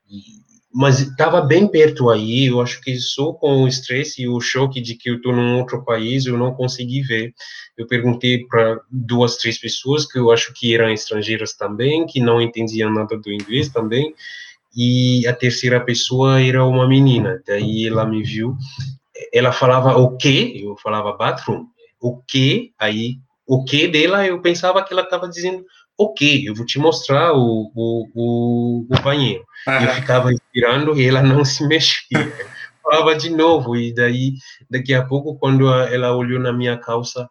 [0.10, 0.40] E-
[0.73, 4.79] mas estava bem perto aí, eu acho que só com o estresse e o choque
[4.79, 7.34] de que eu estou num outro país, eu não consegui ver.
[7.77, 12.41] Eu perguntei para duas, três pessoas que eu acho que eram estrangeiras também, que não
[12.41, 14.13] entendiam nada do inglês também,
[14.75, 17.41] e a terceira pessoa era uma menina.
[17.45, 18.55] Daí ela me viu,
[19.34, 20.62] ela falava o quê?
[20.63, 21.65] Eu falava bathroom.
[21.99, 22.71] O quê?
[22.79, 25.65] Aí o que dela eu pensava que ela estava dizendo
[25.97, 29.43] ok, eu vou te mostrar o, o, o, o banheiro.
[29.67, 32.32] Eu ficava esperando e ela não se mexia.
[32.84, 34.34] Falava de novo, e daí,
[34.70, 37.30] daqui a pouco, quando ela olhou na minha calça,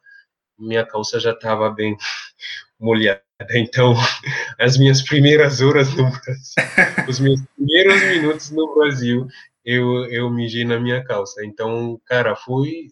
[0.58, 1.96] minha calça já estava bem
[2.78, 3.22] molhada.
[3.52, 3.94] Então,
[4.58, 9.26] as minhas primeiras horas no Brasil, os meus primeiros minutos no Brasil,
[9.64, 11.44] eu, eu mijei na minha calça.
[11.44, 12.88] Então, cara, foi,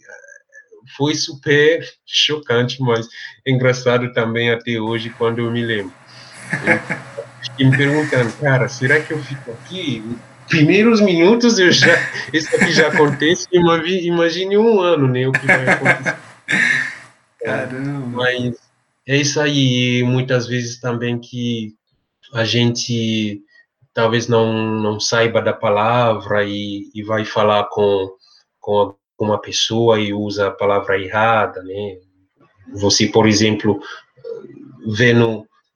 [0.96, 3.06] foi super chocante, mas
[3.46, 5.94] engraçado também até hoje, quando eu me lembro.
[7.42, 10.04] Fiquei me perguntando, cara, será que eu fico aqui?
[10.48, 11.94] Primeiros minutos eu já,
[12.32, 16.16] isso aqui já acontece, imagi- imagine um ano, né, o que vai acontecer.
[17.44, 18.06] Caramba.
[18.08, 18.56] Mas
[19.06, 21.74] é isso aí, e muitas vezes também que
[22.34, 23.42] a gente
[23.94, 28.08] talvez não, não saiba da palavra e, e vai falar com,
[28.60, 31.98] com uma pessoa e usa a palavra errada, né?
[32.74, 33.80] Você, por exemplo,
[34.86, 35.12] vê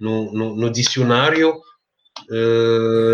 [0.02, 1.54] no, no, no, dicionário,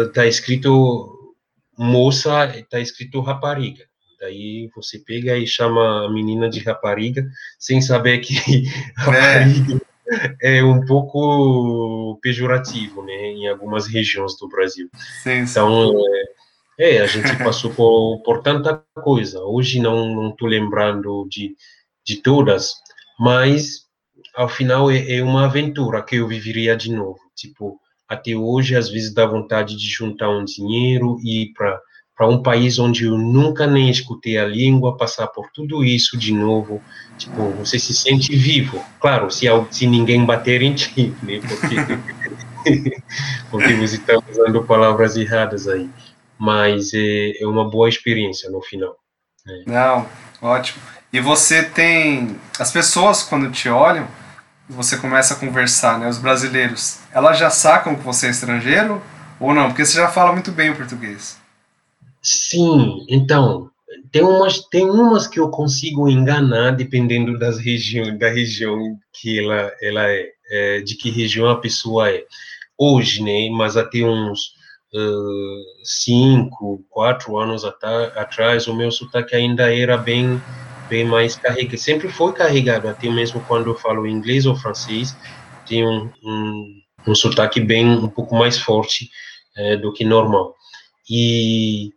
[0.07, 1.35] está escrito
[1.77, 3.85] moça, está escrito rapariga.
[4.21, 7.25] Daí você pega e chama a menina de rapariga,
[7.59, 8.65] sem saber que
[8.97, 9.81] rapariga
[10.41, 14.89] é um pouco pejorativo, né, em algumas regiões do Brasil.
[15.23, 15.51] Sim, sim.
[15.51, 15.93] Então,
[16.79, 19.41] é, é, a gente passou por, por tanta coisa.
[19.41, 21.55] Hoje não não estou lembrando de,
[22.05, 22.73] de todas,
[23.21, 23.88] mas
[24.39, 27.19] ao final é, é uma aventura que eu viveria de novo.
[27.35, 27.77] Tipo,
[28.09, 32.79] até hoje às vezes dá vontade de juntar um dinheiro e ir para um país
[32.79, 36.81] onde eu nunca nem escutei a língua, passar por tudo isso de novo,
[37.19, 38.81] tipo, você se sente vivo.
[39.01, 41.41] Claro, se, se ninguém bater em ti, né?
[41.41, 42.95] Porque,
[43.51, 45.91] porque você está usando palavras erradas aí.
[46.39, 48.95] Mas é, é uma boa experiência no final.
[49.67, 50.07] Não,
[50.41, 50.81] ótimo.
[51.13, 52.39] E você tem.
[52.61, 54.07] As pessoas, quando te olham,
[54.69, 56.09] você começa a conversar, né?
[56.09, 59.03] Os brasileiros, elas já sacam que você é estrangeiro
[59.41, 59.69] ou não?
[59.69, 61.39] Porque você já fala muito bem o português.
[62.23, 63.71] Sim, então,
[64.11, 69.73] tem umas, tem umas que eu consigo enganar dependendo das regiões, da região que ela,
[69.81, 72.25] ela é, é, de que região a pessoa é.
[72.77, 74.53] Hoje, né, mas até uns
[74.95, 80.41] uh, cinco, quatro anos atrás, o meu sotaque ainda era bem,
[80.89, 85.17] bem mais carregado, sempre foi carregado, até mesmo quando eu falo inglês ou francês,
[85.67, 89.11] tem um, um, um sotaque bem, um pouco mais forte
[89.57, 90.55] eh, do que normal.
[91.11, 91.91] E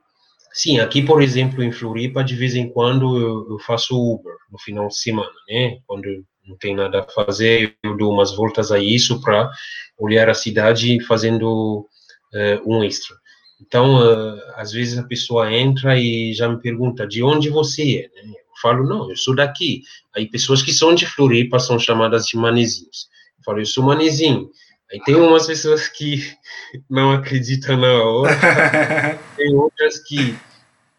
[0.54, 4.60] Sim, aqui, por exemplo, em Floripa, de vez em quando eu, eu faço Uber no
[4.60, 5.80] final de semana, né?
[5.88, 6.08] Quando
[6.46, 9.50] não tem nada a fazer, eu dou umas voltas a isso para
[9.98, 11.88] olhar a cidade fazendo
[12.34, 13.16] eh, um extra.
[13.62, 18.28] Então, eh, às vezes a pessoa entra e já me pergunta de onde você é,
[18.28, 18.34] né?
[18.62, 19.82] Falo, não, eu sou daqui.
[20.16, 23.10] Aí pessoas que são de Floripa são chamadas de manezinhos.
[23.38, 24.50] Eu falo, eu sou manezinho.
[24.92, 26.32] Aí tem umas pessoas que
[26.90, 28.38] não acreditam na hora,
[29.38, 30.38] tem outras que,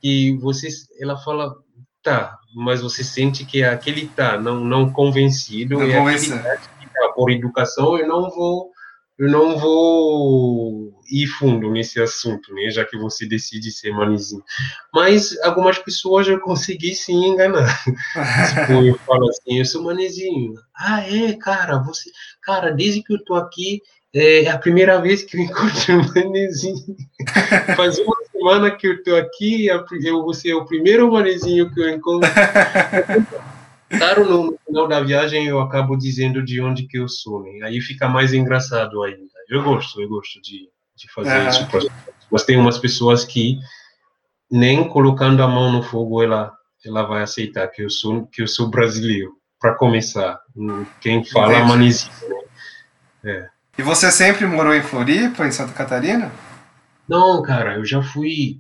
[0.01, 1.55] que você, ela fala,
[2.03, 6.57] tá, mas você sente que é aquele tá, não, não convencido, Não é aquele tá,
[6.57, 8.70] que tá, por educação, eu não vou,
[9.18, 14.42] eu não vou ir fundo nesse assunto, né, já que você decide ser manizinho.
[14.92, 17.83] Mas algumas pessoas eu consegui sim enganar.
[17.85, 20.55] Tipo, eu falo assim, eu sou manezinho.
[20.75, 23.81] Ah, é, cara, você, cara, desde que eu tô aqui,
[24.14, 26.96] é a primeira vez que eu encontro um manezinho.
[27.77, 31.88] Faz uma semana que eu tô aqui, eu, você é o primeiro manezinho que eu
[31.90, 32.29] encontro.
[33.88, 37.61] Claro, no final da viagem eu acabo dizendo de onde que eu sou, né?
[37.62, 39.33] Aí fica mais engraçado ainda.
[39.48, 41.49] Eu gosto, eu gosto de, de fazer Ah.
[41.49, 41.69] isso.
[42.31, 43.59] Mas tem umas pessoas que
[44.51, 46.53] nem colocando a mão no fogo ela
[46.85, 49.33] ela vai aceitar que eu sou que eu sou brasileiro.
[49.61, 50.41] Para começar,
[51.01, 51.69] quem fala Entendi.
[51.69, 52.13] manezinho.
[53.79, 56.33] E você sempre morou em Floripa, em Santa Catarina?
[57.09, 58.59] Não, cara, eu já fui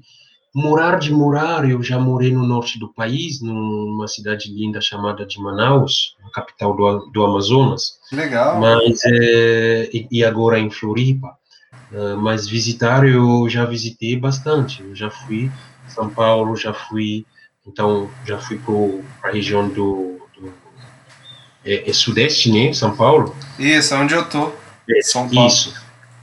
[0.54, 5.40] morar de morar, eu já morei no norte do país, numa cidade linda chamada de
[5.40, 8.60] Manaus, a capital do, do Amazonas, legal.
[8.60, 11.36] mas é, e agora em Floripa.
[11.94, 15.50] Ah, mas visitar eu já visitei bastante, eu já fui
[15.88, 17.26] São Paulo, já fui,
[17.66, 20.52] então já fui para a região do, do
[21.64, 22.72] é, é Sudeste, né?
[22.72, 23.34] São Paulo?
[23.58, 24.52] Isso, onde eu tô.
[24.88, 25.46] É, São Paulo.
[25.46, 25.74] Isso.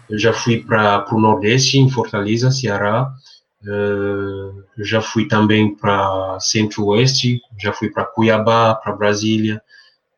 [0.10, 3.12] Eu já fui para o Nordeste, em Fortaleza, Ceará.
[3.62, 9.62] Uh, já fui também para Centro-Oeste, já fui para Cuiabá, para Brasília.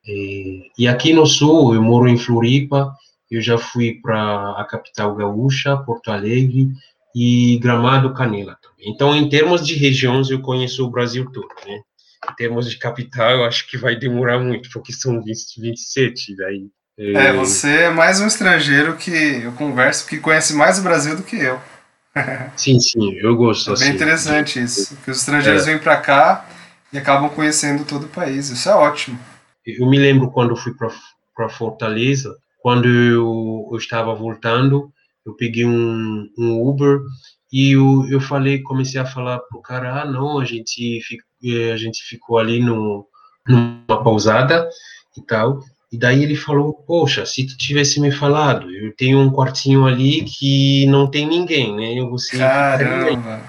[0.07, 2.95] E, e aqui no Sul, eu moro em Floripa,
[3.31, 6.67] eu já fui para a capital gaúcha, Porto Alegre
[7.15, 8.57] e Gramado, Canela.
[8.61, 8.93] Também.
[8.93, 11.79] Então, em termos de regiões, eu conheço o Brasil todo, né?
[12.29, 16.67] Em termos de capital, eu acho que vai demorar muito, porque são 20, 27, daí...
[17.15, 21.23] É, você é mais um estrangeiro que eu converso que conhece mais o Brasil do
[21.23, 21.59] que eu.
[22.57, 23.71] Sim, sim, eu gosto.
[23.71, 25.71] É bem assim, interessante de- isso, que os estrangeiros É.
[25.71, 26.45] vêm para cá
[26.91, 28.49] e acabam conhecendo todo o país.
[28.49, 29.17] Isso é ótimo.
[29.65, 34.91] Eu me lembro quando fui para Fortaleza, quando eu, eu estava voltando,
[35.25, 36.99] eu peguei um, um Uber
[37.51, 40.99] e eu, eu falei, comecei a falar pro cara, ah, não, a gente,
[41.43, 43.05] eh, a gente ficou ali no,
[43.47, 44.69] numa pousada
[45.17, 45.59] e tal.
[45.91, 50.23] E daí ele falou, poxa, se tu tivesse me falado, eu tenho um quartinho ali
[50.23, 52.01] que não tem ninguém, né?
[52.09, 53.41] Você ficaria aí." Caramba,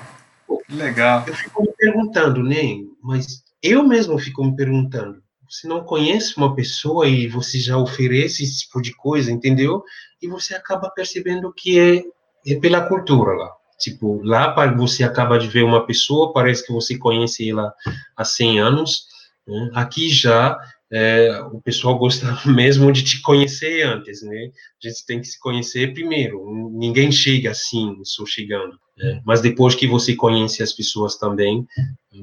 [0.67, 1.25] que legal.
[1.27, 2.79] eu fico me perguntando, né?
[3.01, 5.22] Mas eu mesmo fico me perguntando.
[5.53, 9.85] Você não conhece uma pessoa e você já oferece esse tipo de coisa, entendeu?
[10.23, 12.03] E você acaba percebendo que é,
[12.51, 13.51] é pela cultura lá.
[13.79, 17.71] Tipo, lá você acaba de ver uma pessoa, parece que você conhece ela
[18.17, 19.03] há 100 anos.
[19.47, 19.71] né?
[19.75, 20.57] Aqui já
[20.91, 24.51] é, o pessoal gosta mesmo de te conhecer antes, né?
[24.83, 26.71] A gente tem que se conhecer primeiro.
[26.73, 28.79] Ninguém chega assim, só chegando.
[28.97, 29.21] né?
[29.27, 31.67] Mas depois que você conhece as pessoas também,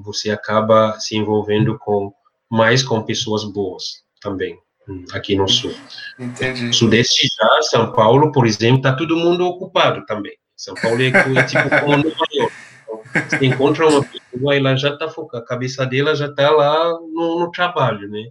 [0.04, 2.12] você acaba se envolvendo com
[2.50, 4.58] mais com pessoas boas também
[4.88, 5.74] hum, aqui no sul.
[6.18, 6.74] Entendi.
[6.74, 10.34] Sudeste já, São Paulo, por exemplo, tá todo mundo ocupado também.
[10.56, 12.54] São Paulo é, é tipo como Nova York.
[12.84, 16.90] Então, Você encontra uma pessoa, ela já tá focada, a cabeça dela já tá lá
[16.90, 18.26] no, no trabalho, né?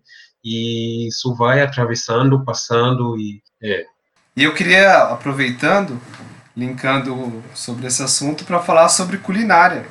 [0.44, 3.84] E isso vai atravessando, passando e é.
[4.36, 6.00] E eu queria, aproveitando,
[6.56, 9.84] linkando sobre esse assunto, para falar sobre culinária.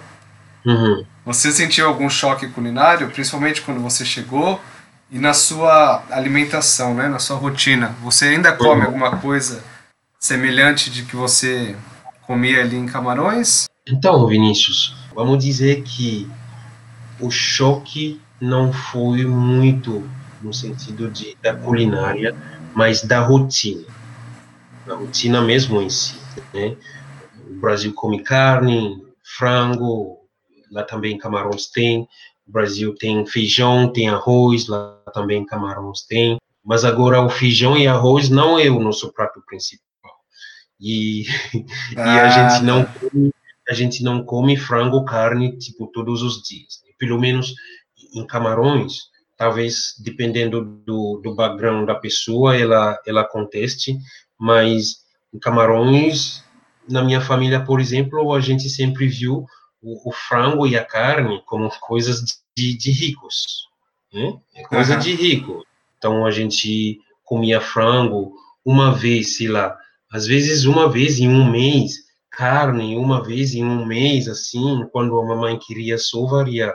[0.66, 1.06] Uhum.
[1.28, 4.62] Você sentiu algum choque culinário, principalmente quando você chegou
[5.12, 7.94] e na sua alimentação, né, na sua rotina?
[8.02, 9.62] Você ainda come alguma coisa
[10.18, 11.76] semelhante de que você
[12.22, 13.66] comia ali em Camarões?
[13.86, 16.32] Então, Vinícius, vamos dizer que
[17.20, 20.10] o choque não foi muito
[20.42, 22.34] no sentido de, da culinária,
[22.74, 23.84] mas da rotina.
[24.86, 26.16] Da rotina mesmo em si.
[26.54, 26.78] Né?
[27.50, 30.17] O Brasil come carne, frango,
[30.72, 32.08] lá também Camarões tem.
[32.48, 36.38] O Brasil tem feijão, tem arroz, lá também Camarões tem.
[36.64, 39.86] Mas agora o feijão e arroz não é o nosso prato principal.
[40.80, 41.24] E,
[41.96, 42.94] e a Ah, gente não tá.
[43.00, 43.32] come,
[43.70, 46.82] a gente não come frango, carne, tipo, todos os dias.
[46.86, 46.94] né?
[46.98, 47.54] Pelo menos
[48.14, 48.96] em Camarões,
[49.38, 53.98] talvez dependendo do, do background da pessoa, ela, ela conteste,
[54.40, 56.44] mas em Camarões,
[56.90, 59.46] na minha família, por exemplo, a gente sempre viu
[59.82, 63.68] o, o frango e a carne como coisas de, de ricos,
[64.14, 64.38] né?
[64.56, 65.02] É coisa Aham.
[65.02, 65.66] de rico.
[65.98, 68.34] Então a gente comia frango
[68.66, 69.78] uma vez, sei lá,
[70.12, 75.20] às vezes uma vez em um mês, carne uma vez em um mês, assim, quando
[75.20, 76.74] a mamãe queria só variar.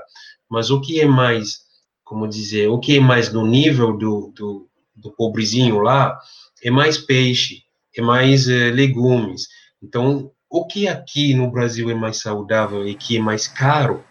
[0.48, 1.60] Mas o que é mais,
[2.04, 6.18] como dizer, o que é mais no nível do, do, do pobrezinho lá,
[6.62, 7.62] é mais peixe,
[7.96, 9.48] é mais eh, legumes.
[9.82, 14.04] Então, o que aqui no Brasil é mais saudável e que é mais caro,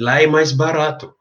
[0.00, 1.14] lá é mais barato.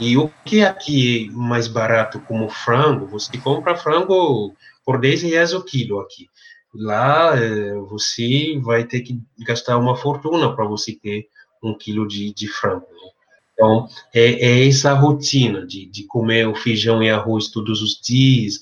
[0.00, 4.52] E o que aqui é mais barato, como frango, você compra frango
[4.84, 6.26] por 10 reais o quilo aqui.
[6.74, 11.28] Lá eh, você vai ter que gastar uma fortuna para você ter
[11.62, 12.80] um quilo de, de frango.
[12.80, 13.10] né?
[13.52, 18.60] Então, é, é essa rotina de, de comer o feijão e arroz todos os dias,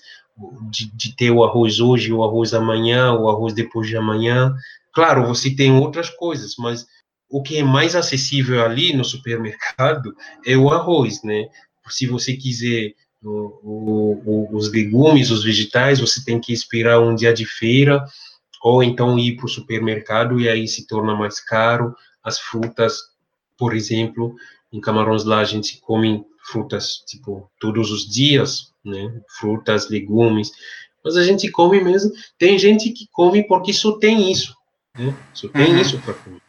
[0.71, 4.55] de, de ter o arroz hoje, o arroz amanhã, o arroz depois de amanhã.
[4.93, 6.87] Claro, você tem outras coisas, mas
[7.29, 11.47] o que é mais acessível ali no supermercado é o arroz, né?
[11.89, 12.93] Se você quiser
[13.23, 18.05] o, o, os legumes, os vegetais, você tem que esperar um dia de feira,
[18.63, 21.95] ou então ir para o supermercado e aí se torna mais caro.
[22.23, 22.99] As frutas,
[23.57, 24.35] por exemplo,
[24.73, 29.21] em Camarões lá a gente come frutas, tipo, todos os dias, né?
[29.39, 30.51] Frutas, legumes,
[31.05, 32.11] mas a gente come mesmo.
[32.39, 34.55] Tem gente que come porque só tem isso,
[35.01, 35.15] né?
[35.33, 35.81] Só tem Uhum.
[35.81, 36.41] isso para comer.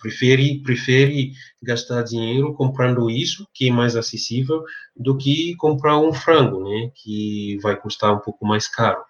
[0.00, 1.32] Prefere, prefere
[1.62, 4.62] gastar dinheiro comprando isso, que é mais acessível,
[4.96, 6.90] do que comprar um frango, né?
[6.94, 9.02] Que vai custar um pouco mais caro.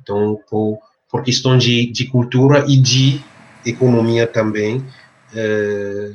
[0.00, 0.78] Então, por,
[1.08, 3.20] por questão de, de cultura e de
[3.64, 4.84] economia também,
[5.34, 6.12] eh,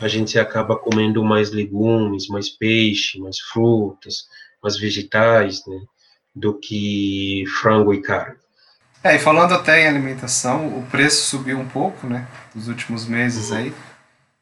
[0.00, 4.26] a gente acaba comendo mais legumes, mais peixe, mais frutas,
[4.62, 5.80] mais vegetais, né?
[6.34, 8.36] do que frango e carne.
[9.06, 13.52] É, e falando até em alimentação, o preço subiu um pouco, né, nos últimos meses
[13.52, 13.72] aí.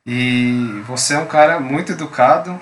[0.06, 2.58] E você é um cara muito educado,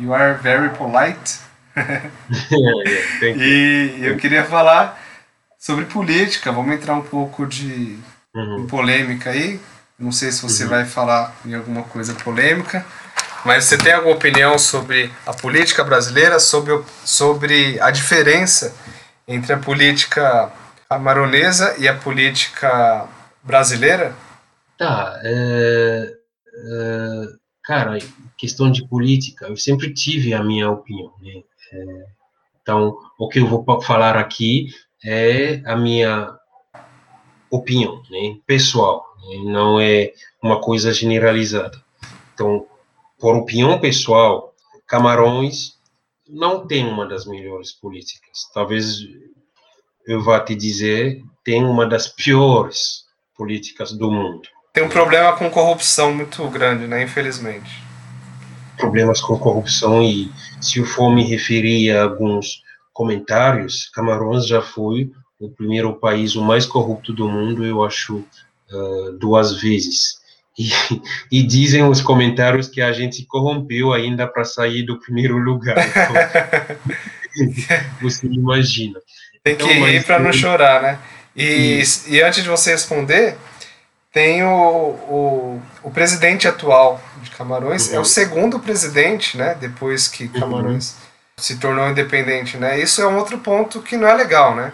[0.00, 1.40] you are very polite.
[3.36, 4.98] e eu queria falar
[5.58, 7.98] sobre política, vamos entrar um pouco de
[8.34, 8.66] uhum.
[8.66, 9.60] polêmica aí.
[9.98, 10.70] Não sei se você uhum.
[10.70, 12.82] vai falar em alguma coisa polêmica,
[13.44, 18.74] mas você tem alguma opinião sobre a política brasileira, sobre, sobre a diferença
[19.28, 20.50] entre a política
[20.92, 23.08] camaronesa e a política
[23.42, 24.14] brasileira?
[24.76, 26.12] Tá, é,
[26.54, 27.26] é,
[27.64, 27.98] cara,
[28.36, 31.42] questão de política, eu sempre tive a minha opinião, né?
[31.72, 32.04] É,
[32.60, 34.68] então, o que eu vou falar aqui
[35.04, 36.36] é a minha
[37.50, 38.36] opinião, né?
[38.46, 39.50] Pessoal, né?
[39.50, 40.12] não é
[40.42, 41.82] uma coisa generalizada.
[42.34, 42.66] Então,
[43.18, 44.54] por opinião pessoal,
[44.86, 45.78] Camarões
[46.28, 48.50] não tem uma das melhores políticas.
[48.52, 49.00] Talvez
[50.06, 53.04] eu vá te dizer, tem uma das piores
[53.36, 54.48] políticas do mundo.
[54.72, 57.02] Tem um problema com corrupção muito grande, né?
[57.02, 57.70] Infelizmente.
[58.78, 60.30] Problemas com corrupção e
[60.60, 66.42] se eu for me referir a alguns comentários, Camarões já foi o primeiro país o
[66.42, 70.22] mais corrupto do mundo, eu acho, uh, duas vezes.
[70.58, 70.70] E,
[71.30, 75.76] e, dizem os comentários que a gente corrompeu ainda para sair do primeiro lugar.
[77.34, 79.00] Então, você imagina.
[79.44, 80.98] Tem que então, rir para não chorar, né?
[81.34, 83.36] E, e antes de você responder,
[84.12, 87.94] tem o, o, o presidente atual de Camarões, uhum.
[87.94, 88.04] é o uhum.
[88.04, 89.54] segundo presidente, né?
[89.54, 90.32] Depois que uhum.
[90.32, 90.98] Camarões uhum.
[91.38, 92.78] se tornou independente, né?
[92.78, 94.72] Isso é um outro ponto que não é legal, né?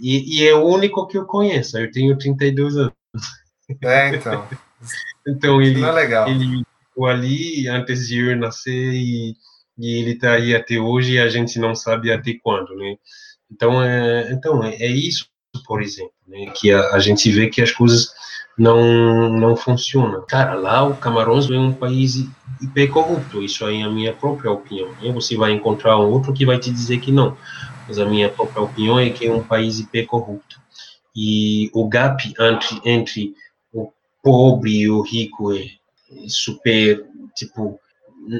[0.00, 2.92] E, e é o único que eu conheço, eu tenho 32 anos.
[3.82, 4.48] É, então.
[5.26, 6.28] então ele, não é legal.
[6.28, 9.36] ele ficou ali antes de eu nascer e,
[9.78, 12.96] e ele está aí até hoje e a gente não sabe até quando, né?
[13.52, 15.26] Então, é, então, é, é isso,
[15.66, 18.10] por exemplo, né, que a, a, gente vê que as coisas
[18.56, 20.24] não, não funcionam.
[20.26, 22.26] Cara, lá o Camarões é um país
[22.60, 24.90] hiper corrupto, isso aí é a minha própria opinião.
[25.02, 25.12] Né?
[25.12, 27.36] Você vai encontrar um outro que vai te dizer que não,
[27.86, 30.60] mas a minha própria opinião é que é um país hiper corrupto.
[31.14, 33.34] E o gap entre, entre
[33.70, 33.92] o
[34.22, 35.66] pobre e o rico é
[36.26, 37.04] super,
[37.36, 37.78] tipo,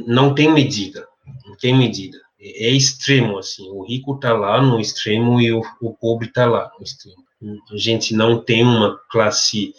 [0.06, 1.06] não tem medida,
[1.44, 5.94] não tem medida é extremo, assim, o rico está lá no extremo e o, o
[5.94, 7.22] pobre está lá no extremo.
[7.72, 9.72] A gente não tem uma classe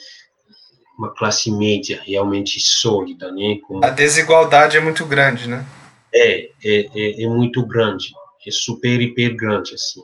[0.98, 3.58] uma classe média realmente sólida, né?
[3.68, 3.84] Como...
[3.84, 5.66] A desigualdade é muito grande, né?
[6.14, 8.14] É, é, é, é, muito grande,
[8.46, 10.02] é super, hiper grande, assim.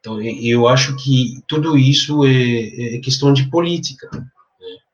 [0.00, 4.08] Então, eu acho que tudo isso é, é questão de política.
[4.12, 4.26] Né?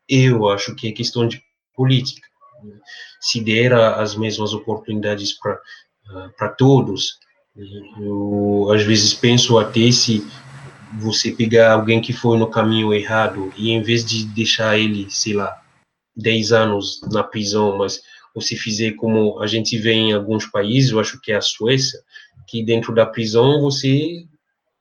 [0.08, 1.42] Eu acho que é questão de
[1.74, 2.26] política.
[2.62, 2.74] Né?
[3.20, 5.58] Se der as mesmas oportunidades para
[6.36, 7.18] para todos.
[8.00, 10.26] Eu, às vezes, penso até se
[11.00, 15.34] você pegar alguém que foi no caminho errado e, em vez de deixar ele, sei
[15.34, 15.60] lá,
[16.16, 18.00] 10 anos na prisão, mas
[18.34, 21.98] você fizer como a gente vê em alguns países, eu acho que é a Suécia,
[22.46, 24.24] que dentro da prisão você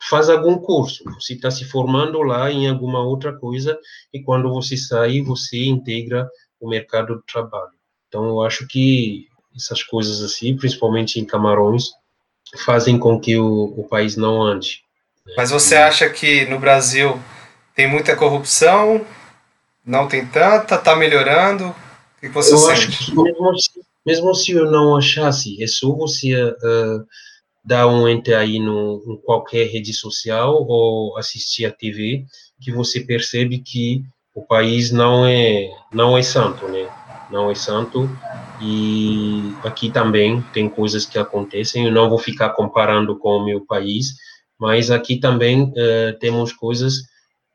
[0.09, 3.77] faz algum curso, você está se formando lá em alguma outra coisa
[4.13, 7.73] e quando você sai, você integra o mercado do trabalho.
[8.07, 11.89] Então, eu acho que essas coisas assim, principalmente em Camarões,
[12.63, 14.81] fazem com que o, o país não ande.
[15.25, 15.33] Né?
[15.35, 17.19] Mas você acha que no Brasil
[17.75, 19.05] tem muita corrupção?
[19.85, 20.75] Não tem tanta?
[20.75, 21.67] Está melhorando?
[21.67, 22.87] O que você eu sente?
[22.87, 23.71] Acho que mesmo, se,
[24.05, 27.05] mesmo se eu não achasse, é só você uh,
[27.63, 32.25] dar um enter aí no, em qualquer rede social ou assistir a TV
[32.61, 34.03] que você percebe que
[34.33, 36.87] o país não é não é santo, né?
[37.29, 38.09] Não é santo
[38.61, 41.85] e aqui também tem coisas que acontecem.
[41.85, 44.15] Eu não vou ficar comparando com o meu país,
[44.59, 47.03] mas aqui também uh, temos coisas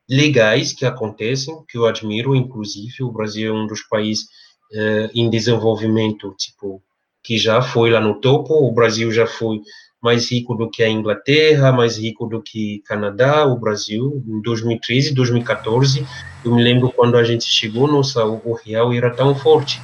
[0.09, 3.03] legais que acontecem, que eu admiro, inclusive.
[3.03, 4.25] O Brasil é um dos países
[4.71, 6.81] uh, em desenvolvimento, tipo,
[7.21, 8.53] que já foi lá no topo.
[8.53, 9.59] O Brasil já foi
[10.01, 15.13] mais rico do que a Inglaterra, mais rico do que Canadá, o Brasil, em 2013,
[15.13, 16.05] 2014.
[16.43, 19.81] Eu me lembro quando a gente chegou, nossa, o real era tão forte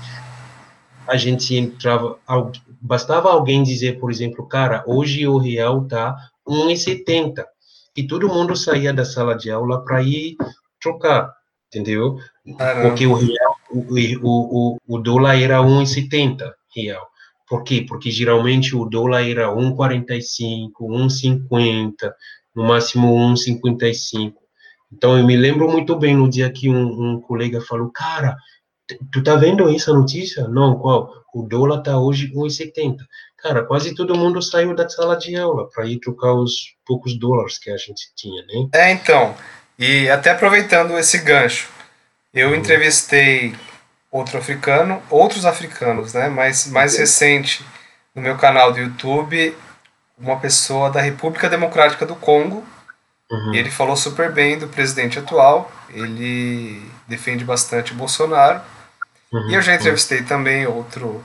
[1.10, 2.20] a gente entrava,
[2.80, 6.16] bastava alguém dizer, por exemplo, cara, hoje o real tá
[6.48, 7.44] 1,70
[7.98, 10.38] e todo mundo saía da sala de aula para ir
[10.80, 11.34] trocar,
[11.68, 12.18] entendeu?
[12.58, 12.90] Caramba.
[12.90, 17.08] Porque o real, o, o, o, o dólar era 1,70 real.
[17.48, 17.84] Por quê?
[17.88, 21.92] Porque geralmente o dólar era 1,45, 1,50,
[22.56, 24.34] no máximo 1,55.
[24.92, 28.38] Então eu me lembro muito bem no dia que um, um colega falou, cara,
[29.12, 30.48] Tu tá vendo essa notícia?
[30.48, 31.14] Não, qual?
[31.34, 32.98] O dólar tá hoje 1,70.
[33.38, 37.58] Cara, quase todo mundo saiu da sala de aula para ir trocar os poucos dólares
[37.58, 38.70] que a gente tinha, né?
[38.74, 39.36] É, então.
[39.78, 41.70] E até aproveitando esse gancho,
[42.34, 43.56] eu entrevistei
[44.12, 46.28] outro africano, outros africanos, né?
[46.28, 47.64] Mas mais recente,
[48.14, 49.56] no meu canal do YouTube,
[50.18, 52.66] uma pessoa da República Democrática do Congo.
[53.32, 53.54] Uhum.
[53.54, 55.72] E ele falou super bem do presidente atual.
[55.90, 58.62] Ele defende bastante o Bolsonaro.
[59.32, 59.50] Uhum.
[59.50, 61.24] E eu já entrevistei também outro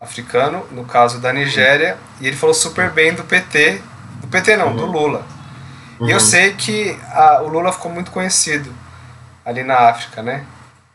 [0.00, 3.80] africano, no caso da Nigéria, e ele falou super bem do PT,
[4.20, 5.24] do PT não, do Lula.
[6.00, 6.20] E eu Uhum.
[6.20, 8.72] sei que a- o Lula ficou muito conhecido
[9.44, 10.44] ali na África, né?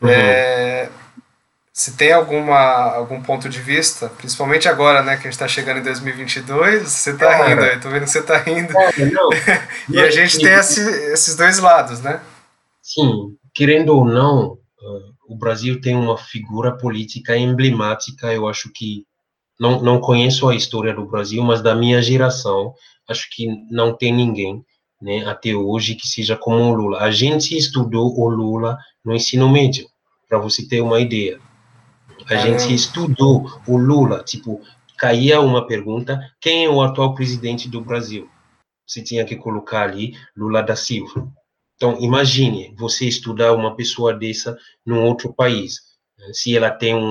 [0.01, 0.09] Uhum.
[0.09, 0.89] É,
[1.73, 2.57] se tem alguma,
[2.95, 7.13] algum ponto de vista, principalmente agora, né, que a gente está chegando em 2022, você
[7.13, 7.47] tá Cara.
[7.47, 8.73] rindo, eu tô vendo que você tá rindo.
[8.75, 9.29] Olha, não,
[9.89, 12.19] E a gente tem esse- esses dois lados, né?
[12.81, 18.34] Sim, querendo ou não, eh, o Brasil tem uma figura política emblemática.
[18.34, 19.05] Eu acho que
[19.59, 22.73] não, não conheço a história do Brasil, mas da minha geração,
[23.07, 24.65] acho que não tem ninguém,
[24.99, 26.99] né, até hoje que seja como o Lula.
[26.99, 29.88] A gente estudou o Lula no ensino médio,
[30.27, 31.39] para você ter uma ideia.
[32.27, 34.61] A gente estudou o Lula, tipo,
[34.97, 38.27] caía uma pergunta: quem é o atual presidente do Brasil?
[38.86, 41.32] Você tinha que colocar ali Lula da Silva.
[41.80, 45.77] Então, imagine você estudar uma pessoa dessa num outro país,
[46.17, 47.09] né, se ela tem um,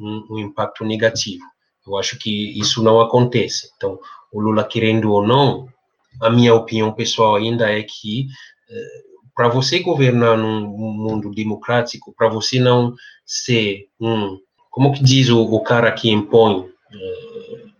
[0.00, 1.44] um, um- impacto negativo.
[1.86, 3.68] Eu acho que isso não acontece.
[3.76, 3.98] Então,
[4.32, 5.68] o Lula, querendo ou não,
[6.22, 8.26] a minha opinião pessoal ainda é que
[9.34, 12.94] para você governar num mundo democrático, para você não
[13.26, 14.38] ser um,
[14.70, 16.70] como que diz o, o cara que impõe,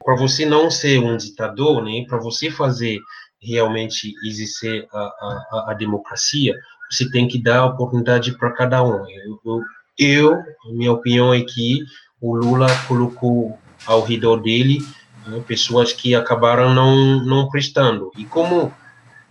[0.04, 3.00] para você não ser um ditador, né, para você fazer
[3.46, 6.54] realmente exercer a, a, a- democracia,
[6.90, 9.04] você tem que dar oportunidade para cada um.
[9.08, 9.62] Eu, eu,
[9.98, 10.42] eu,
[10.72, 11.84] minha opinião é que
[12.20, 14.78] o Lula colocou ao redor dele
[15.26, 18.10] né, pessoas que acabaram não, não prestando.
[18.16, 18.72] E como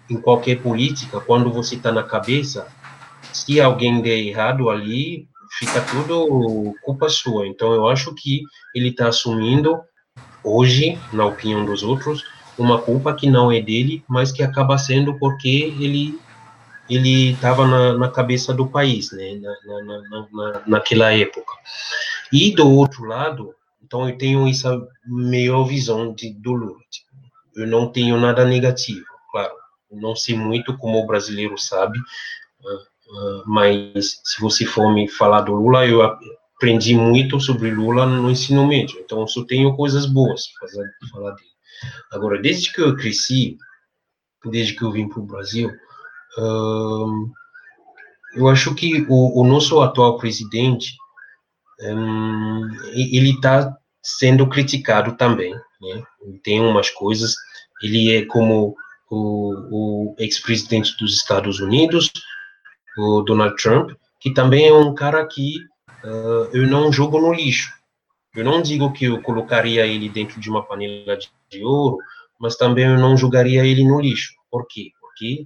[0.10, 2.68] em qualquer política, quando você está na cabeça,
[3.34, 7.48] se alguém der errado ali, fica tudo culpa sua.
[7.48, 8.42] Então, eu acho que
[8.74, 9.80] ele está assumindo,
[10.44, 12.24] hoje, na opinião dos outros,
[12.58, 16.20] uma culpa que não é dele, mas que acaba sendo porque ele
[16.90, 21.52] ele estava na, na cabeça do país, né, na, na, na, na, naquela época.
[22.32, 26.80] E do outro lado, então eu tenho essa melhor visão de, do Lula.
[26.92, 27.08] Tipo,
[27.56, 29.54] eu não tenho nada negativo, claro.
[29.92, 31.98] Não sei muito como o brasileiro sabe,
[32.66, 38.06] ah, ah, mas se você for me falar do Lula, eu aprendi muito sobre Lula
[38.06, 41.55] no ensino médio, então só tenho coisas boas para falar dele.
[42.12, 43.58] Agora, desde que eu cresci,
[44.46, 45.72] desde que eu vim para o Brasil,
[46.38, 47.32] hum,
[48.34, 50.94] eu acho que o, o nosso atual presidente,
[51.82, 56.04] hum, ele está sendo criticado também, né?
[56.44, 57.36] Tem umas coisas,
[57.82, 58.76] ele é como
[59.10, 62.12] o, o ex-presidente dos Estados Unidos,
[62.98, 65.56] o Donald Trump, que também é um cara que
[66.04, 67.74] ah, eu não jogo no lixo.
[68.36, 71.98] Eu não digo que eu colocaria ele dentro de uma panela de, de ouro,
[72.40, 74.34] mas também eu não jogaria ele no lixo.
[74.52, 74.92] Por quê?
[75.00, 75.46] Porque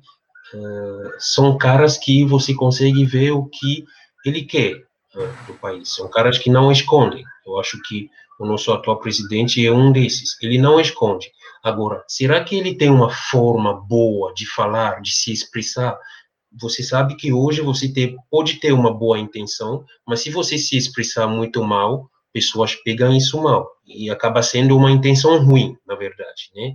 [0.53, 3.85] ah, são caras que você consegue ver o que
[4.25, 4.83] ele quer
[5.15, 5.89] ah, do país.
[5.89, 7.23] São caras que não escondem.
[7.45, 8.09] Eu acho que
[8.39, 10.41] o nosso atual presidente é um desses.
[10.41, 11.31] Ele não esconde.
[11.61, 15.97] Agora, será que ele tem uma forma boa de falar, de se expressar?
[16.59, 20.77] Você sabe que hoje você ter, pode ter uma boa intenção, mas se você se
[20.77, 26.49] expressar muito mal, pessoas pegam isso mal e acaba sendo uma intenção ruim, na verdade,
[26.55, 26.73] né?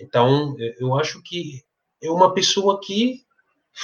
[0.00, 1.60] Então, eu- acho que
[2.02, 3.20] é uma pessoa que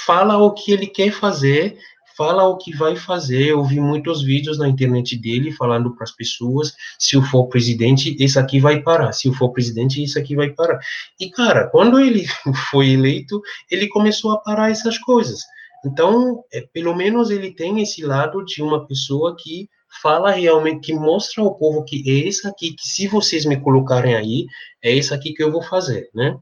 [0.05, 1.77] fala o que ele quer fazer,
[2.15, 3.47] fala o que vai fazer.
[3.47, 8.15] Eu vi muitos vídeos na internet dele falando para as pessoas: se eu for presidente,
[8.19, 9.13] esse aqui vai parar.
[9.13, 10.79] Se eu for presidente, isso aqui vai parar.
[11.19, 12.25] E, cara, quando ele
[12.71, 15.41] foi eleito, ele começou a parar essas coisas.
[15.85, 19.69] Então, é, pelo menos ele tem esse lado de uma pessoa que
[20.01, 24.15] fala realmente, que mostra ao povo que é esse aqui, que se vocês me colocarem
[24.15, 24.45] aí,
[24.81, 26.37] é isso aqui que eu vou fazer, né?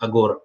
[0.00, 0.36] Agora,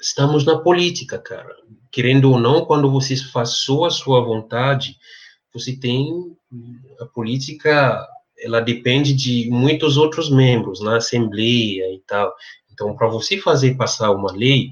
[0.00, 1.54] estamos na política, cara.
[1.90, 4.96] Querendo ou não, quando você faz só a sua vontade,
[5.52, 6.10] você tem
[7.00, 8.06] a política,
[8.38, 12.32] ela depende de muitos outros membros na Assembleia e tal.
[12.72, 14.70] Então, para você fazer passar uma lei,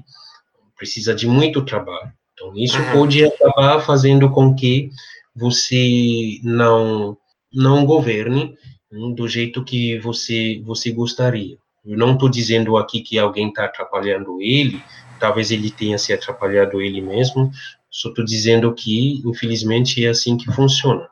[0.77, 2.11] precisa de muito trabalho.
[2.33, 2.91] Então, isso Uhum.
[2.91, 4.89] pode acabar fazendo com que
[5.35, 7.17] você não
[7.53, 8.55] não governe
[8.91, 11.57] hum, do jeito que você você gostaria.
[11.85, 14.81] Eu não estou dizendo aqui que alguém está atrapalhando ele,
[15.19, 17.51] talvez ele tenha se atrapalhado ele mesmo,
[17.89, 21.07] só estou dizendo que, infelizmente, é assim que funciona.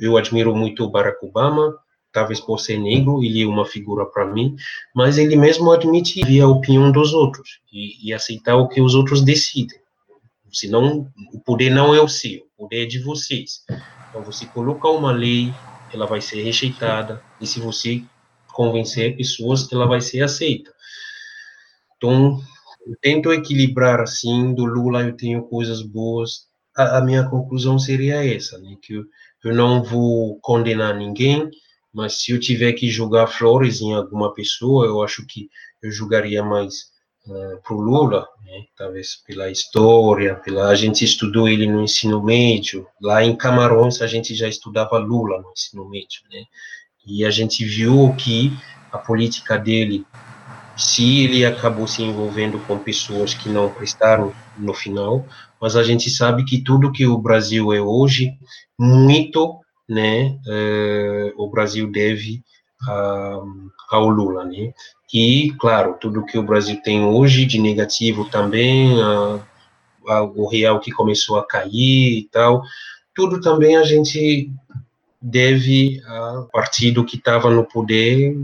[0.00, 1.76] eu admiro muito o Barack Obama,
[2.12, 4.56] talvez por ser negro, ele é uma figura para mim,
[4.94, 9.22] mas ele mesmo admite a opinião dos outros e, e, aceitar o que os outros
[9.22, 9.78] decidem.
[10.52, 13.64] Senão, o poder não é o seu, o poder é de vocês.
[14.10, 15.54] Então, você coloca uma lei,
[15.94, 18.02] ela vai ser rejeitada, e se você
[18.52, 20.72] convencer pessoas, ela vai ser aceita.
[21.96, 22.38] Então,
[22.86, 26.48] eu tento equilibrar assim, do Lula eu tenho coisas boas.
[26.76, 29.04] A, a minha conclusão seria essa, né, que eu,
[29.44, 31.48] eu não vou condenar ninguém,
[31.92, 35.48] mas se eu tiver que julgar flores em alguma pessoa, eu acho que
[35.82, 36.89] eu julgaria mais
[37.26, 38.64] uh, pro Lula, né?
[38.76, 44.06] talvez pela história, pela a gente estudou ele no ensino médio, lá em Camarões a
[44.06, 46.44] gente já estudava Lula no ensino médio, né?
[47.06, 48.52] E a gente viu que
[48.92, 50.04] a política dele,
[50.76, 55.26] se ele acabou se envolvendo com pessoas que não prestaram no final,
[55.60, 58.32] mas a gente sabe que tudo que o Brasil é hoje,
[58.78, 59.58] muito
[59.88, 62.42] né, uh, o Brasil deve
[62.88, 64.72] ao Lula, né?
[65.12, 68.94] E, claro, tudo que o Brasil tem hoje de negativo também,
[70.36, 72.62] o real que começou a cair e tal,
[73.14, 74.50] tudo também a gente
[75.20, 78.34] deve ao partido que estava no poder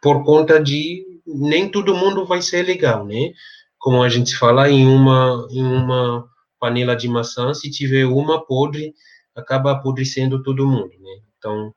[0.00, 3.32] por conta de nem todo mundo vai ser legal, né?
[3.78, 6.26] Como a gente fala em uma em uma
[6.58, 8.94] panela de maçã, se tiver uma podre,
[9.34, 11.20] acaba apodrecendo todo mundo, né?
[11.36, 11.74] Então,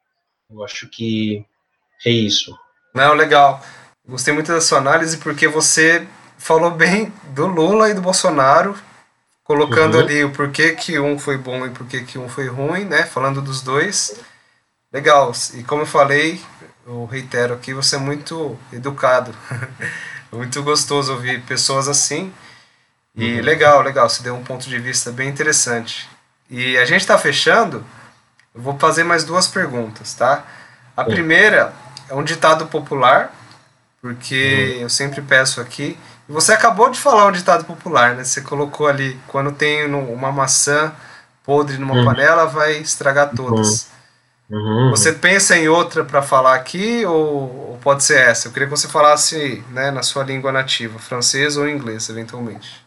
[0.49, 1.45] eu acho que
[2.05, 2.57] é isso.
[2.93, 3.63] Não, legal.
[4.07, 8.77] Gostei muito da sua análise porque você falou bem do Lula e do Bolsonaro,
[9.43, 10.01] colocando uhum.
[10.01, 13.03] ali o porquê que um foi bom e porquê que um foi ruim, né?
[13.03, 14.15] Falando dos dois.
[14.93, 15.31] Legal.
[15.53, 16.41] E como eu falei,
[16.85, 19.35] eu reitero aqui, você é muito educado.
[20.31, 22.31] muito gostoso ouvir pessoas assim.
[23.15, 23.41] E uhum.
[23.41, 24.09] legal, legal.
[24.09, 26.07] Você deu um ponto de vista bem interessante.
[26.49, 27.85] E a gente está fechando.
[28.55, 30.45] Eu vou fazer mais duas perguntas, tá?
[30.95, 31.11] A Sim.
[31.11, 31.73] primeira
[32.09, 33.33] é um ditado popular,
[34.01, 34.81] porque uhum.
[34.81, 35.97] eu sempre peço aqui.
[36.27, 38.23] E você acabou de falar um ditado popular, né?
[38.23, 40.93] Você colocou ali: quando tem uma maçã
[41.43, 42.05] podre numa uhum.
[42.05, 43.89] panela, vai estragar todas.
[44.49, 44.59] Uhum.
[44.59, 44.89] uhum.
[44.91, 48.47] Você pensa em outra para falar aqui ou, ou, pode ser essa?
[48.47, 52.85] Eu queria que você falasse né, na sua língua nativa, francês ou inglês, eventualmente.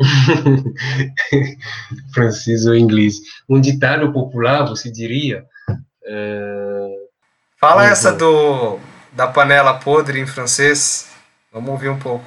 [2.12, 3.16] francês ou inglês.
[3.48, 5.44] Um ditado popular, você diria.
[5.70, 6.97] Uh...
[7.60, 8.78] Fala essa do
[9.10, 11.10] da panela podre em francês.
[11.52, 12.24] Vamos ouvir um pouco.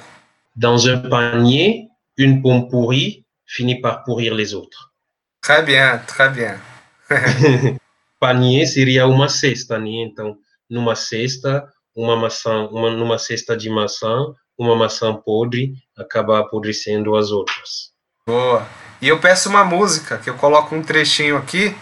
[0.54, 4.92] Dans un panier, une pomme pourrie finit par pourrir les autres.
[5.40, 6.60] Très bien, très bien.
[8.20, 10.02] panier seria uma cesta, né?
[10.02, 10.36] Então,
[10.68, 11.66] numa cesta,
[11.96, 17.92] uma maçã, uma, numa cesta de maçã, uma maçã podre acaba apodrecendo as outras.
[18.26, 18.66] Boa.
[19.00, 21.74] E eu peço uma música, que eu coloco um trechinho aqui.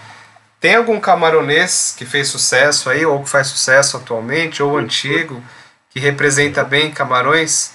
[0.60, 5.42] Tem algum camaronês que fez sucesso aí, ou que faz sucesso atualmente, ou antigo,
[5.88, 7.74] que representa bem Camarões?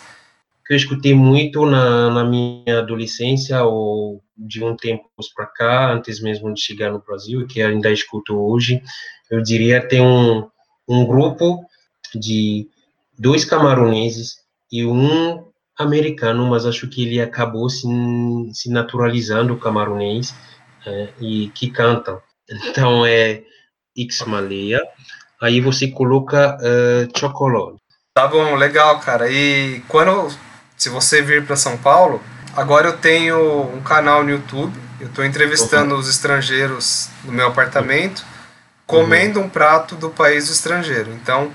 [0.63, 6.21] Que eu escutei muito na, na minha adolescência, ou de um tempo para cá, antes
[6.21, 8.83] mesmo de chegar no Brasil, que ainda escuto hoje,
[9.31, 10.47] eu diria tem um,
[10.87, 11.65] um grupo
[12.13, 12.69] de
[13.17, 15.43] dois camaroneses e um
[15.77, 17.87] americano, mas acho que ele acabou se,
[18.53, 20.35] se naturalizando camaronês
[20.85, 22.21] é, e que cantam.
[22.49, 23.41] Então é
[23.97, 24.81] X Maleia,
[25.41, 27.77] aí você coloca uh, chocolate.
[28.13, 29.29] Tá bom, legal, cara.
[29.29, 30.33] E quando,
[30.77, 32.21] se você vir para São Paulo,
[32.55, 34.73] agora eu tenho um canal no YouTube.
[34.99, 35.99] Eu estou entrevistando uhum.
[35.99, 38.23] os estrangeiros no meu apartamento,
[38.87, 39.47] comendo uhum.
[39.47, 41.11] um prato do país do estrangeiro.
[41.11, 41.51] Então,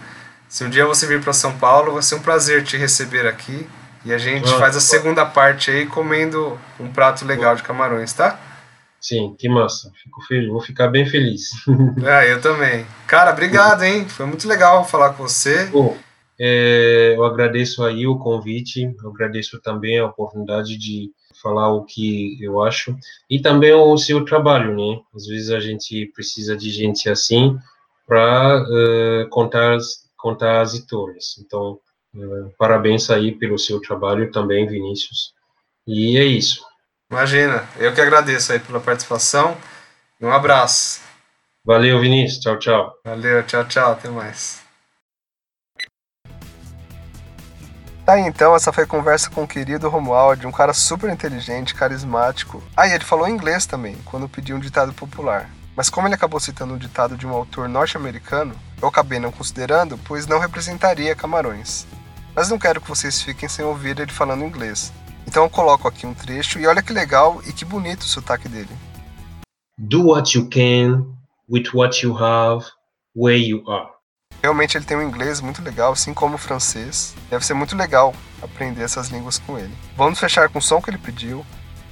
[0.48, 3.66] se um dia você vir para São Paulo, vai ser um prazer te receber aqui.
[4.04, 8.12] E a gente ah, faz a segunda parte aí comendo um prato legal de camarões,
[8.12, 8.38] tá?
[9.00, 9.90] Sim, que massa.
[10.02, 11.50] Fico feliz, vou ficar bem feliz.
[12.04, 12.86] É, eu também.
[13.06, 14.06] Cara, obrigado, hein?
[14.08, 15.66] Foi muito legal falar com você.
[15.66, 15.96] Bom,
[16.38, 21.10] é, eu agradeço aí o convite, eu agradeço também a oportunidade de
[21.42, 22.96] falar o que eu acho
[23.28, 25.00] e também o seu trabalho, né?
[25.14, 27.58] Às vezes a gente precisa de gente assim
[28.06, 29.78] para uh, contar
[30.16, 31.36] contar as histórias.
[31.38, 31.78] Então,
[32.14, 35.32] uh, parabéns aí pelo seu trabalho também, Vinícius.
[35.86, 36.62] E é isso.
[37.10, 39.56] Imagina, eu que agradeço aí pela participação.
[40.20, 41.00] E um abraço.
[41.64, 42.40] Valeu, Vinícius.
[42.40, 42.94] Tchau, tchau.
[43.04, 43.92] Valeu, tchau, tchau.
[43.92, 44.60] Até mais.
[48.06, 51.74] Tá aí então, essa foi a conversa com o querido Romualdo, um cara super inteligente,
[51.74, 52.62] carismático.
[52.76, 55.48] Ah, e ele falou inglês também, quando pediu um ditado popular.
[55.76, 59.98] Mas como ele acabou citando um ditado de um autor norte-americano, eu acabei não considerando,
[59.98, 61.86] pois não representaria Camarões.
[62.34, 64.92] Mas não quero que vocês fiquem sem ouvir ele falando inglês.
[65.26, 68.48] Então eu coloco aqui um trecho e olha que legal e que bonito o sotaque
[68.48, 68.70] dele.
[69.78, 71.06] Do what you can
[71.48, 72.66] with what you have,
[73.14, 73.90] where you are.
[74.42, 77.14] Realmente ele tem um inglês muito legal, assim como o francês.
[77.28, 79.74] Deve ser muito legal aprender essas línguas com ele.
[79.96, 81.44] Vamos fechar com o som que ele pediu.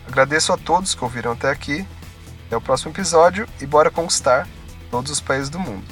[0.06, 1.86] Agradeço a todos que ouviram até aqui.
[2.46, 4.48] Até o próximo episódio e bora conquistar
[4.90, 5.84] todos os países do mundo.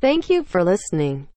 [0.00, 1.28] Thank you for listening.